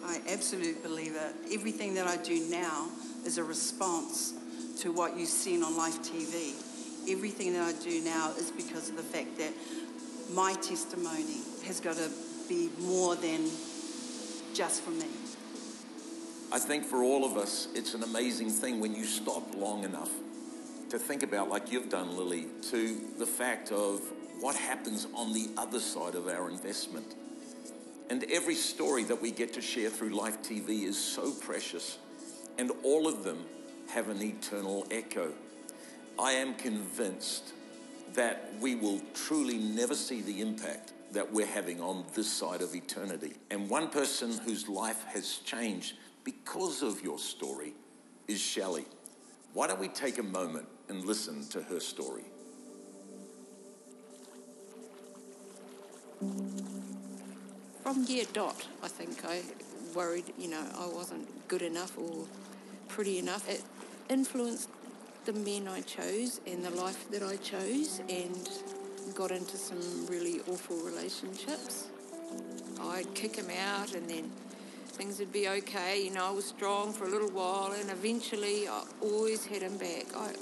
[0.04, 1.34] I absolutely believe it.
[1.52, 2.90] Everything that I do now
[3.26, 4.34] is a response
[4.82, 6.52] to what you've seen on Life TV.
[7.10, 9.52] Everything that I do now is because of the fact that
[10.32, 12.10] my testimony has got to
[12.48, 13.48] be more than
[14.54, 15.06] just for me.
[16.52, 20.10] I think for all of us, it's an amazing thing when you stop long enough
[20.90, 24.00] to think about, like you've done, Lily, to the fact of
[24.40, 27.14] what happens on the other side of our investment.
[28.10, 31.98] And every story that we get to share through Life TV is so precious,
[32.58, 33.44] and all of them
[33.88, 35.32] have an eternal echo.
[36.18, 37.52] I am convinced
[38.12, 42.74] that we will truly never see the impact that we're having on this side of
[42.74, 43.34] eternity.
[43.50, 45.94] And one person whose life has changed
[46.24, 47.74] because of your story
[48.28, 48.84] is Shelley.
[49.52, 52.24] Why don't we take a moment and listen to her story?
[57.82, 59.42] From year dot, I think I
[59.94, 62.26] worried, you know, I wasn't good enough or
[62.88, 63.48] pretty enough.
[63.48, 63.62] It
[64.08, 64.68] influenced
[65.24, 68.48] the men I chose and the life that I chose and
[69.12, 71.88] got into some really awful relationships.
[72.80, 74.30] I'd kick him out and then
[74.86, 76.02] things would be okay.
[76.02, 79.76] You know, I was strong for a little while and eventually I always had him
[79.76, 80.06] back.
[80.16, 80.32] I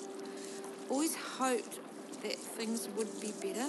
[0.91, 1.81] always hoped
[2.23, 3.69] that things would be better.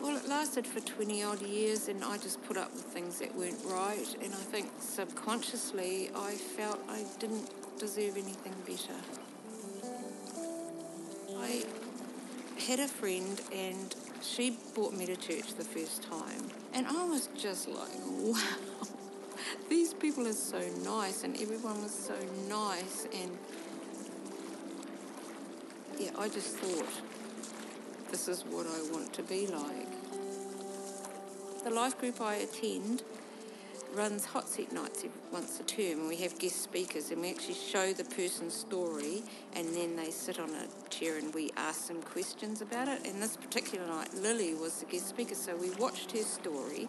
[0.00, 3.34] Well, it lasted for 20 odd years and I just put up with things that
[3.34, 4.16] weren't right.
[4.22, 9.27] And I think subconsciously I felt I didn't deserve anything better.
[12.68, 16.50] Had a friend and she brought me to church the first time.
[16.74, 18.36] And I was just like, wow,
[19.70, 22.14] these people are so nice and everyone was so
[22.46, 23.06] nice.
[23.14, 23.38] And
[25.98, 26.84] yeah, I just thought,
[28.10, 29.88] this is what I want to be like.
[31.64, 33.02] The life group I attend
[33.94, 37.54] runs hot seat nights once a term and we have guest speakers and we actually
[37.54, 39.22] show the person's story
[39.54, 43.06] and then they sit on a chair and we ask them questions about it.
[43.06, 46.88] And this particular night Lily was the guest speaker so we watched her story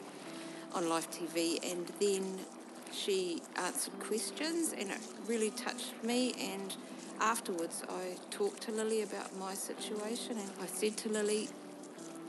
[0.74, 2.40] on Life TV and then
[2.92, 6.34] she answered questions and it really touched me.
[6.40, 6.76] And
[7.20, 11.50] afterwards I talked to Lily about my situation and I said to Lily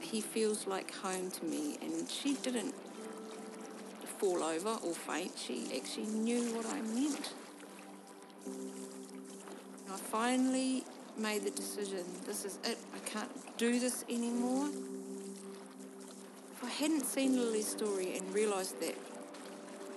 [0.01, 2.75] he feels like home to me and she didn't
[4.21, 5.33] fall over or faint.
[5.35, 7.33] She actually knew what I meant.
[9.91, 10.85] I finally
[11.17, 14.69] made the decision this is it, I can't do this anymore.
[16.53, 18.95] If I hadn't seen Lily's story and realised that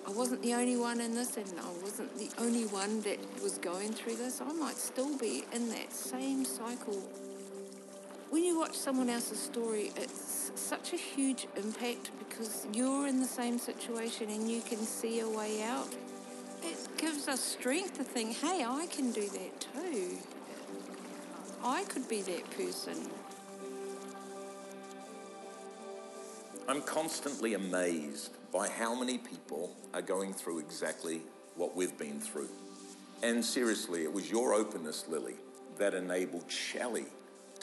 [0.07, 3.57] I wasn't the only one in this and I wasn't the only one that was
[3.57, 7.03] going through this, I might still be in that same cycle.
[8.33, 13.27] When you watch someone else's story, it's such a huge impact because you're in the
[13.27, 15.95] same situation and you can see a way out.
[16.63, 20.17] It gives us strength to think, hey, I can do that too.
[21.63, 22.95] I could be that person.
[26.67, 31.21] I'm constantly amazed by how many people are going through exactly
[31.55, 32.49] what we've been through.
[33.21, 35.35] And seriously, it was your openness, Lily,
[35.77, 37.05] that enabled Shelley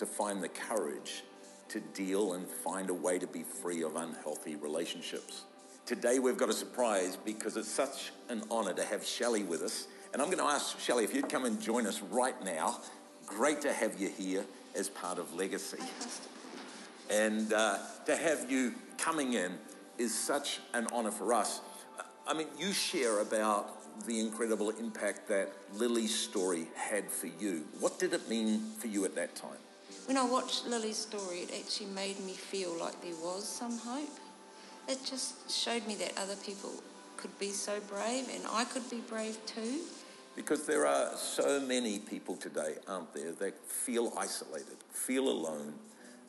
[0.01, 1.24] to find the courage
[1.68, 5.44] to deal and find a way to be free of unhealthy relationships.
[5.84, 9.88] today we've got a surprise because it's such an honor to have Shelley with us.
[10.14, 12.80] And I'm going to ask Shelley if you'd come and join us right now.
[13.26, 15.82] Great to have you here as part of Legacy.
[17.11, 17.76] And uh,
[18.07, 19.59] to have you coming in
[19.98, 21.61] is such an honor for us.
[22.26, 27.66] I mean, you share about the incredible impact that Lily's story had for you.
[27.80, 29.59] What did it mean for you at that time?
[30.11, 34.18] When I watched Lily's story, it actually made me feel like there was some hope.
[34.88, 36.72] It just showed me that other people
[37.16, 39.82] could be so brave and I could be brave too.
[40.34, 45.74] Because there are so many people today, aren't there, that feel isolated, feel alone.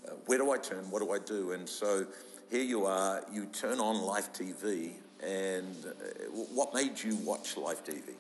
[0.08, 0.92] Uh, where do I turn?
[0.92, 1.54] What do I do?
[1.54, 2.06] And so
[2.52, 4.92] here you are, you turn on Life TV,
[5.24, 8.14] and uh, what made you watch Life TV?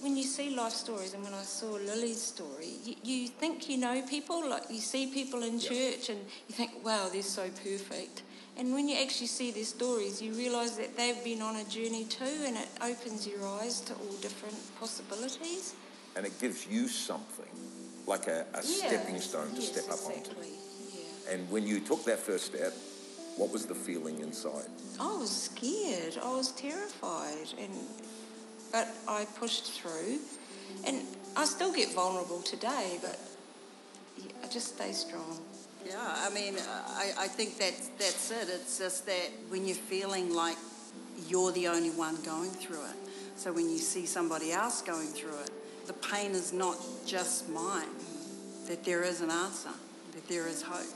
[0.00, 3.76] When you see life stories, and when I saw Lily's story, you, you think you
[3.76, 8.22] know people, like you see people in church, and you think, wow, they're so perfect.
[8.56, 12.04] And when you actually see their stories, you realise that they've been on a journey
[12.04, 15.74] too, and it opens your eyes to all different possibilities.
[16.16, 17.50] And it gives you something,
[18.06, 18.62] like a, a Yeah.
[18.62, 20.46] stepping stone to Yes, step up exactly.
[20.46, 20.98] onto.
[20.98, 21.34] Yeah.
[21.34, 22.72] And when you took that first step,
[23.36, 24.68] what was the feeling inside?
[24.98, 26.18] I was scared.
[26.22, 27.72] I was terrified, and
[28.72, 30.18] but I pushed through,
[30.84, 31.02] and
[31.36, 33.18] I still get vulnerable today, but
[34.42, 35.38] I just stay strong.
[35.86, 38.48] Yeah, I mean, I, I think that's, that's it.
[38.48, 40.56] It's just that when you're feeling like
[41.28, 42.96] you're the only one going through it.
[43.36, 45.50] So when you see somebody else going through it,
[45.86, 47.88] the pain is not just mine,
[48.66, 49.70] that there is an answer,
[50.12, 50.86] that there is hope.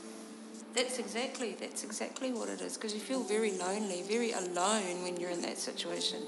[0.75, 5.17] That's exactly that's exactly what it is because you feel very lonely, very alone when
[5.17, 6.19] you're in that situation,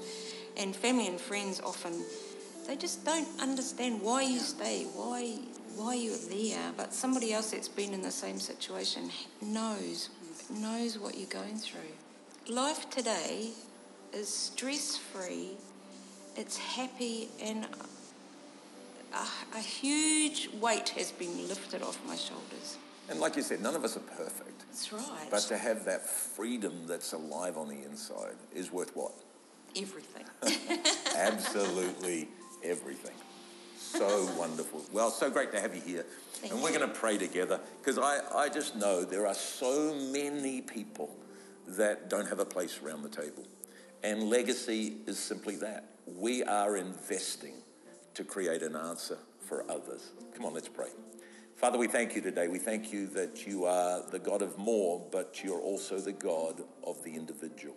[0.58, 2.04] and family and friends often
[2.68, 5.38] they just don't understand why you stay, why
[5.74, 6.72] why you're there.
[6.76, 10.10] But somebody else that's been in the same situation knows
[10.50, 12.54] knows what you're going through.
[12.54, 13.50] Life today
[14.12, 15.52] is stress free,
[16.36, 17.66] it's happy, and
[19.14, 22.76] a, a huge weight has been lifted off my shoulders.
[23.08, 24.66] And like you said, none of us are perfect.
[24.66, 25.30] That's right.
[25.30, 29.14] But to have that freedom that's alive on the inside is worth what?
[29.80, 30.24] Everything.
[31.16, 32.28] Absolutely
[32.62, 33.14] everything.
[33.76, 34.84] So wonderful.
[34.92, 36.04] Well, so great to have you here.
[36.34, 36.78] Thank and we're you.
[36.78, 41.16] going to pray together because I, I just know there are so many people
[41.68, 43.44] that don't have a place around the table.
[44.02, 45.84] And legacy is simply that.
[46.06, 47.54] We are investing
[48.14, 50.10] to create an answer for others.
[50.34, 50.88] Come on, let's pray.
[51.56, 52.46] Father, we thank you today.
[52.46, 56.62] We thank you that you are the God of more, but you're also the God
[56.84, 57.74] of the individual.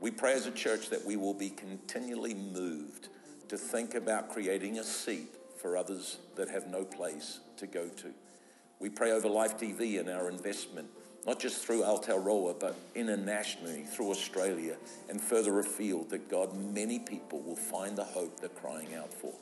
[0.00, 3.08] We pray as a church that we will be continually moved
[3.48, 8.12] to think about creating a seat for others that have no place to go to.
[8.78, 10.88] We pray over Life TV and our investment,
[11.26, 14.76] not just through Aotearoa, but internationally, through Australia
[15.08, 19.32] and further afield, that God, many people will find the hope they're crying out for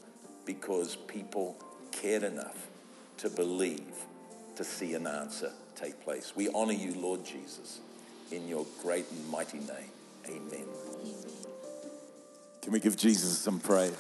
[0.45, 1.57] because people
[1.91, 2.69] cared enough
[3.17, 4.05] to believe
[4.57, 6.35] to see an answer take place.
[6.37, 7.81] We honor you, Lord Jesus,
[8.31, 9.91] in your great and mighty name.
[10.29, 10.67] Amen.
[12.63, 13.93] Can we give Jesus some praise?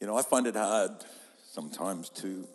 [0.00, 0.90] You know, I find it hard
[1.52, 2.46] sometimes to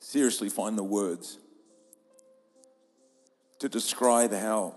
[0.00, 1.38] seriously find the words
[3.60, 4.74] to describe how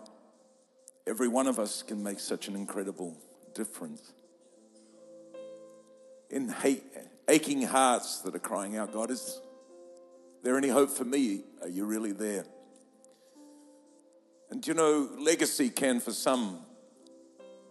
[1.06, 3.18] every one of us can make such an incredible
[3.54, 4.14] difference.
[6.30, 6.86] In hate,
[7.28, 9.42] aching hearts that are crying out, God, is
[10.44, 11.44] there any hope for me?
[11.62, 12.46] Are you really there?
[14.50, 16.60] And you know, legacy can for some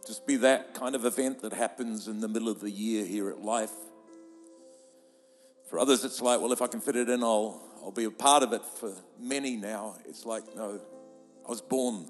[0.07, 3.29] just be that kind of event that happens in the middle of the year here
[3.31, 3.73] at life.
[5.69, 8.11] For others, it's like, well, if I can fit it in, I'll, I'll be a
[8.11, 8.63] part of it.
[8.65, 10.81] For many now, it's like, no,
[11.45, 12.09] I was born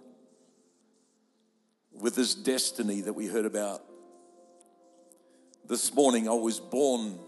[1.92, 3.82] with this destiny that we heard about.
[5.66, 7.18] This morning, I was born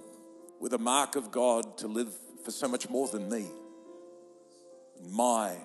[0.60, 2.12] with a mark of God to live
[2.44, 3.46] for so much more than me.
[5.10, 5.56] My.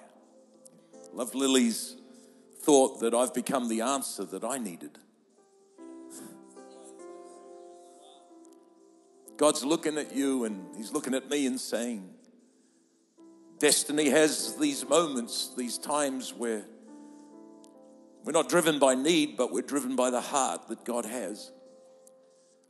[1.13, 1.95] Love Lily's
[2.61, 4.97] thought that I've become the answer that I needed.
[9.37, 12.09] God's looking at you and He's looking at me and saying,
[13.59, 16.63] Destiny has these moments, these times where
[18.23, 21.51] we're not driven by need, but we're driven by the heart that God has.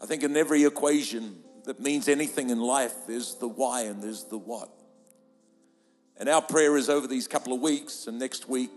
[0.01, 4.25] I think in every equation that means anything in life, there's the why and there's
[4.25, 4.69] the what.
[6.17, 8.69] And our prayer is over these couple of weeks, and next week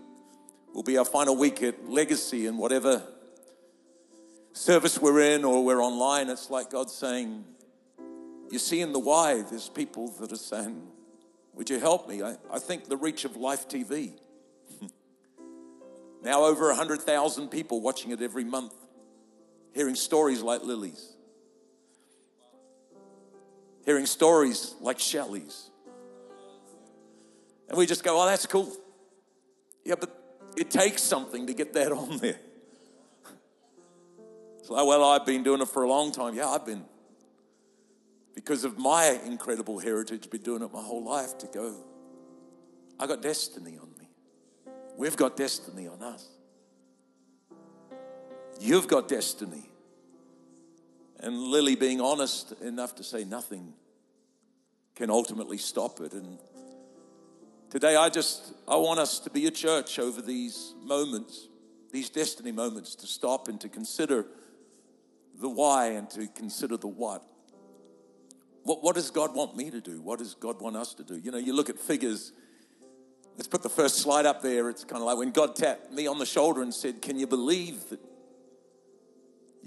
[0.73, 3.03] will be our final week at Legacy, and whatever
[4.57, 7.45] service we're in or we're online, it's like God saying,
[8.49, 10.81] you see in the why, there's people that are saying,
[11.53, 12.23] Would you help me?
[12.23, 14.13] I, I think the reach of Life TV.
[16.23, 18.73] now over 100,000 people watching it every month,
[19.73, 21.16] hearing stories like Lily's,
[23.87, 25.71] hearing stories like Shelley's.
[27.69, 28.71] And we just go, Oh, that's cool.
[29.83, 30.15] Yeah, but
[30.57, 32.39] it takes something to get that on there.
[34.59, 36.35] It's like, well, I've been doing it for a long time.
[36.35, 36.83] Yeah, I've been
[38.35, 41.73] because of my incredible heritage, been doing it my whole life to go,
[42.99, 44.09] I got destiny on me.
[44.97, 46.27] We've got destiny on us.
[48.59, 49.71] You've got destiny.
[51.19, 53.73] And Lily being honest enough to say nothing
[54.95, 56.13] can ultimately stop it.
[56.13, 56.37] And
[57.69, 61.47] today I just I want us to be a church over these moments,
[61.91, 64.25] these destiny moments, to stop and to consider
[65.39, 67.23] the why and to consider the what.
[68.63, 70.01] What, what does God want me to do?
[70.01, 71.15] What does God want us to do?
[71.17, 72.33] You know, you look at figures.
[73.37, 74.69] Let's put the first slide up there.
[74.69, 77.27] It's kind of like when God tapped me on the shoulder and said, Can you
[77.27, 77.99] believe that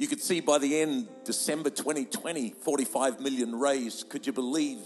[0.01, 4.09] you could see by the end, December 2020, 45 million raised?
[4.09, 4.79] Could you believe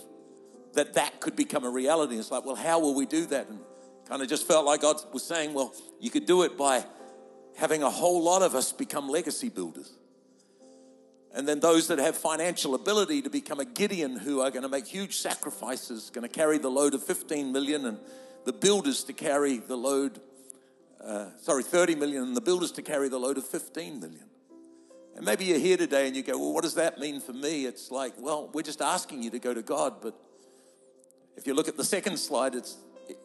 [0.72, 2.16] that that could become a reality?
[2.16, 3.48] It's like, well, how will we do that?
[3.48, 3.60] And
[4.08, 6.84] kind of just felt like God was saying, well, you could do it by
[7.56, 9.92] having a whole lot of us become legacy builders.
[11.32, 14.68] And then those that have financial ability to become a Gideon who are going to
[14.68, 18.00] make huge sacrifices, going to carry the load of 15 million, and
[18.46, 20.20] the builders to carry the load,
[21.00, 24.24] uh, sorry, 30 million, and the builders to carry the load of 15 million.
[25.16, 27.66] And maybe you're here today and you go, well, what does that mean for me?
[27.66, 30.00] It's like, well, we're just asking you to go to God.
[30.00, 30.14] But
[31.36, 32.76] if you look at the second slide, it's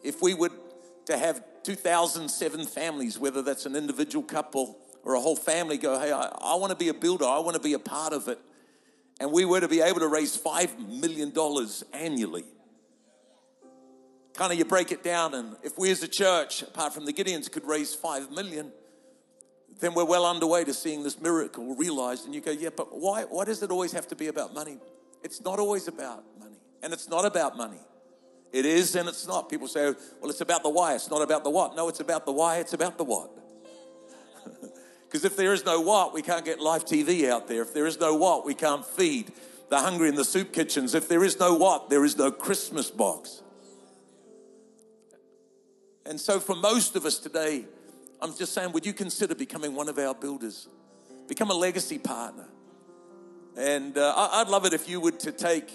[0.02, 0.50] if we were
[1.06, 6.12] to have 2007 families, whether that's an individual couple, or a whole family go, hey,
[6.12, 8.38] I, I want to be a builder, I want to be a part of it.
[9.18, 11.32] And we were to be able to raise $5 million
[11.92, 12.44] annually.
[14.34, 17.12] Kind of you break it down, and if we as a church, apart from the
[17.12, 18.72] Gideons, could raise $5 million,
[19.80, 22.26] then we're well underway to seeing this miracle realized.
[22.26, 24.78] And you go, yeah, but why, why does it always have to be about money?
[25.22, 26.56] It's not always about money.
[26.82, 27.80] And it's not about money.
[28.52, 29.48] It is and it's not.
[29.48, 31.76] People say, well, it's about the why, it's not about the what.
[31.76, 33.30] No, it's about the why, it's about the what.
[35.10, 37.62] Because if there is no what, we can't get Life TV out there.
[37.62, 39.32] If there is no what, we can't feed
[39.68, 40.94] the hungry in the soup kitchens.
[40.94, 43.42] If there is no what, there is no Christmas box.
[46.06, 47.66] And so, for most of us today,
[48.22, 50.68] I'm just saying, would you consider becoming one of our builders?
[51.28, 52.48] Become a legacy partner.
[53.56, 55.70] And uh, I'd love it if you would to take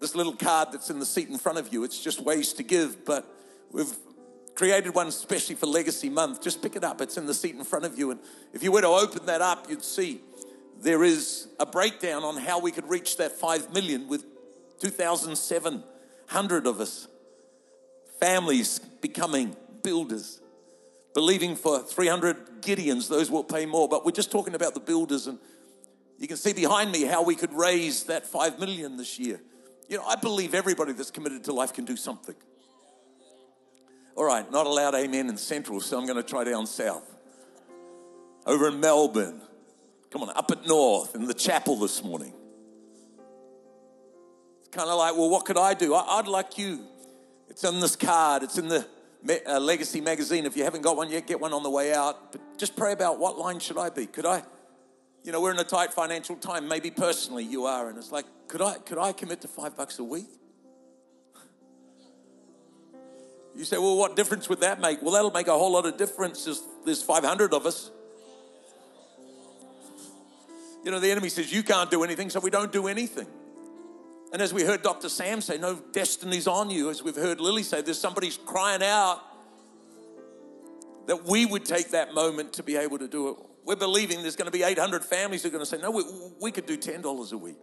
[0.00, 1.84] this little card that's in the seat in front of you.
[1.84, 3.26] It's just ways to give, but
[3.70, 3.94] we've
[4.54, 6.42] created one especially for Legacy Month.
[6.42, 8.10] Just pick it up, it's in the seat in front of you.
[8.10, 8.20] And
[8.52, 10.20] if you were to open that up, you'd see
[10.80, 14.24] there is a breakdown on how we could reach that 5 million with
[14.80, 17.08] 2,700 of us.
[18.18, 20.39] Families becoming builders,
[21.14, 23.88] believing for 300 Gideons, those will pay more.
[23.88, 25.38] But we're just talking about the builders, and
[26.18, 29.40] you can see behind me how we could raise that 5 million this year.
[29.88, 32.36] You know, I believe everybody that's committed to life can do something.
[34.14, 37.04] All right, not allowed amen in central, so I'm going to try down south.
[38.46, 39.42] Over in Melbourne.
[40.10, 42.34] Come on, up at north in the chapel this morning.
[44.60, 45.94] It's kind of like, well, what could I do?
[45.94, 46.84] I, would like you.
[47.48, 48.86] It's in this card, it's in the
[49.46, 50.46] uh, Legacy magazine.
[50.46, 52.32] If you haven't got one yet, get one on the way out.
[52.32, 54.06] But just pray about what line should I be?
[54.06, 54.42] Could I?
[55.22, 56.68] You know, we're in a tight financial time.
[56.68, 58.78] Maybe personally you are, and it's like, could I?
[58.78, 60.28] Could I commit to five bucks a week?
[63.54, 65.02] You say, well, what difference would that make?
[65.02, 66.44] Well, that'll make a whole lot of difference.
[66.44, 67.90] There's, there's 500 of us.
[70.84, 73.26] You know, the enemy says, you can't do anything, so we don't do anything.
[74.32, 75.08] And as we heard Dr.
[75.08, 76.90] Sam say, no destiny's on you.
[76.90, 79.20] As we've heard Lily say, there's somebody crying out
[81.06, 83.36] that we would take that moment to be able to do it.
[83.64, 86.04] We're believing there's going to be 800 families who are going to say, no, we,
[86.40, 87.56] we could do $10 a week.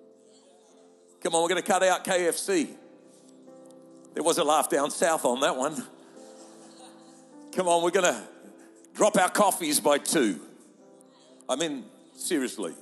[1.24, 2.76] Come on, we're going to cut out KFC.
[4.14, 5.86] There was a laugh down south on that one.
[7.56, 8.22] Come on, we're going to
[8.94, 10.42] drop our coffees by two.
[11.48, 12.74] I mean, seriously.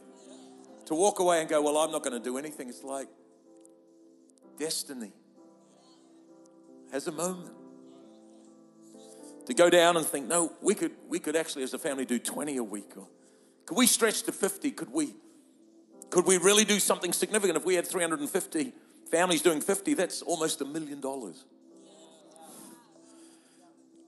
[0.88, 3.08] To walk away and go, well, I'm not going to do anything, it's like
[4.58, 5.14] destiny
[6.91, 7.53] has a moment.
[9.47, 12.18] To go down and think, no, we could, we could actually, as a family, do
[12.18, 12.91] 20 a week.
[12.97, 13.08] Or
[13.68, 14.72] could we stretch to 50?
[14.72, 15.14] Could we,
[16.10, 18.74] could we really do something significant if we had 350
[19.10, 21.45] Families doing 50, that's almost a million dollars.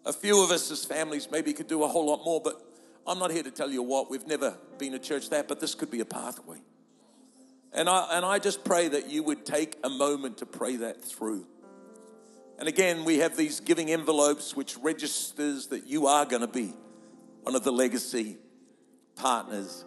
[0.06, 2.62] A few of us as families maybe could do a whole lot more, but
[3.06, 4.10] I'm not here to tell you what.
[4.10, 6.58] We've never been a church that, but this could be a pathway.
[7.78, 11.06] And I, and I just pray that you would take a moment to pray that
[11.06, 11.46] through.
[12.58, 16.74] And again, we have these giving envelopes which registers that you are going to be
[17.44, 18.38] one of the legacy
[19.16, 19.86] partners.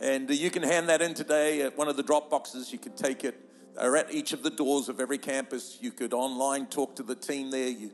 [0.00, 2.72] And you can hand that in today at one of the drop boxes.
[2.72, 3.34] You could take it
[3.76, 5.78] or at each of the doors of every campus.
[5.80, 7.68] You could online talk to the team there.
[7.68, 7.90] You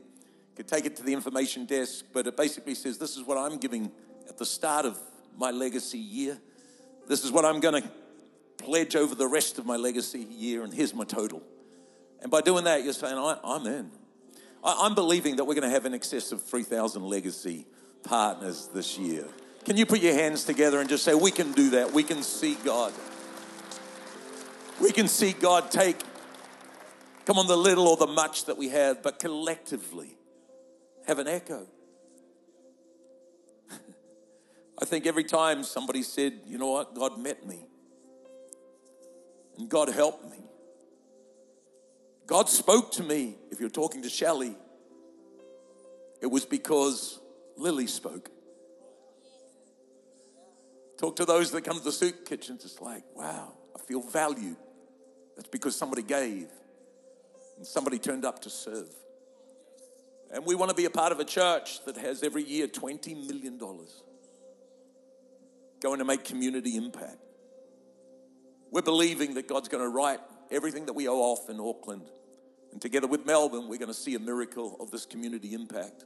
[0.55, 2.05] could take it to the information desk.
[2.13, 3.91] But it basically says, This is what I'm giving
[4.29, 4.95] at the start of
[5.39, 6.37] my legacy year.
[7.07, 7.89] This is what I'm going to
[8.63, 11.41] pledge over the rest of my legacy year, and here's my total.
[12.21, 13.91] And by doing that, you're saying, I'm in.
[14.63, 17.65] I'm believing that we're going to have in excess of 3,000 legacy
[18.03, 19.25] partners this year.
[19.65, 21.93] Can you put your hands together and just say, We can do that?
[21.93, 22.93] We can see God.
[24.81, 25.97] We can see God take,
[27.25, 30.17] come on, the little or the much that we have, but collectively
[31.07, 31.67] have an echo.
[34.81, 36.95] I think every time somebody said, You know what?
[36.95, 37.65] God met me.
[39.57, 40.37] And God helped me.
[42.25, 43.35] God spoke to me.
[43.51, 44.55] If you're talking to Shelley,
[46.21, 47.19] it was because
[47.57, 48.29] Lily spoke.
[50.97, 54.55] Talk to those that come to the soup kitchen, It's like, wow, I feel valued.
[55.35, 56.47] That's because somebody gave
[57.57, 58.89] and somebody turned up to serve.
[60.31, 63.27] And we want to be a part of a church that has every year $20
[63.27, 63.59] million
[65.81, 67.17] going to make community impact.
[68.73, 70.19] We're believing that God's going to write
[70.49, 72.09] everything that we owe off in Auckland.
[72.71, 76.05] And together with Melbourne, we're going to see a miracle of this community impact.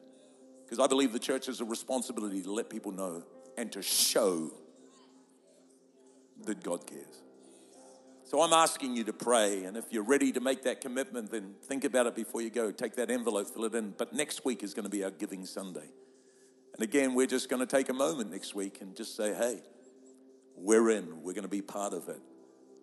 [0.66, 3.24] Because I believe the church has a responsibility to let people know
[3.58, 4.52] and to show
[6.44, 7.22] that God cares.
[8.26, 9.64] So I'm asking you to pray.
[9.64, 12.72] And if you're ready to make that commitment, then think about it before you go.
[12.72, 13.94] Take that envelope, fill it in.
[13.98, 15.88] But next week is going to be our Giving Sunday.
[16.74, 19.62] And again, we're just going to take a moment next week and just say, hey,
[20.58, 21.24] we're in.
[21.24, 22.20] We're going to be part of it.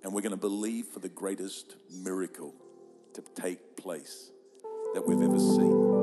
[0.04, 2.54] And we're going to believe for the greatest miracle
[3.14, 4.30] to take place
[4.92, 5.94] that we've ever seen.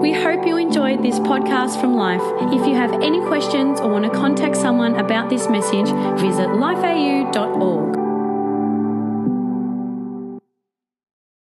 [0.00, 2.20] We hope you enjoyed this podcast from Life.
[2.52, 5.86] If you have any questions or want to contact someone about this message,
[6.20, 8.01] visit lifeau.org.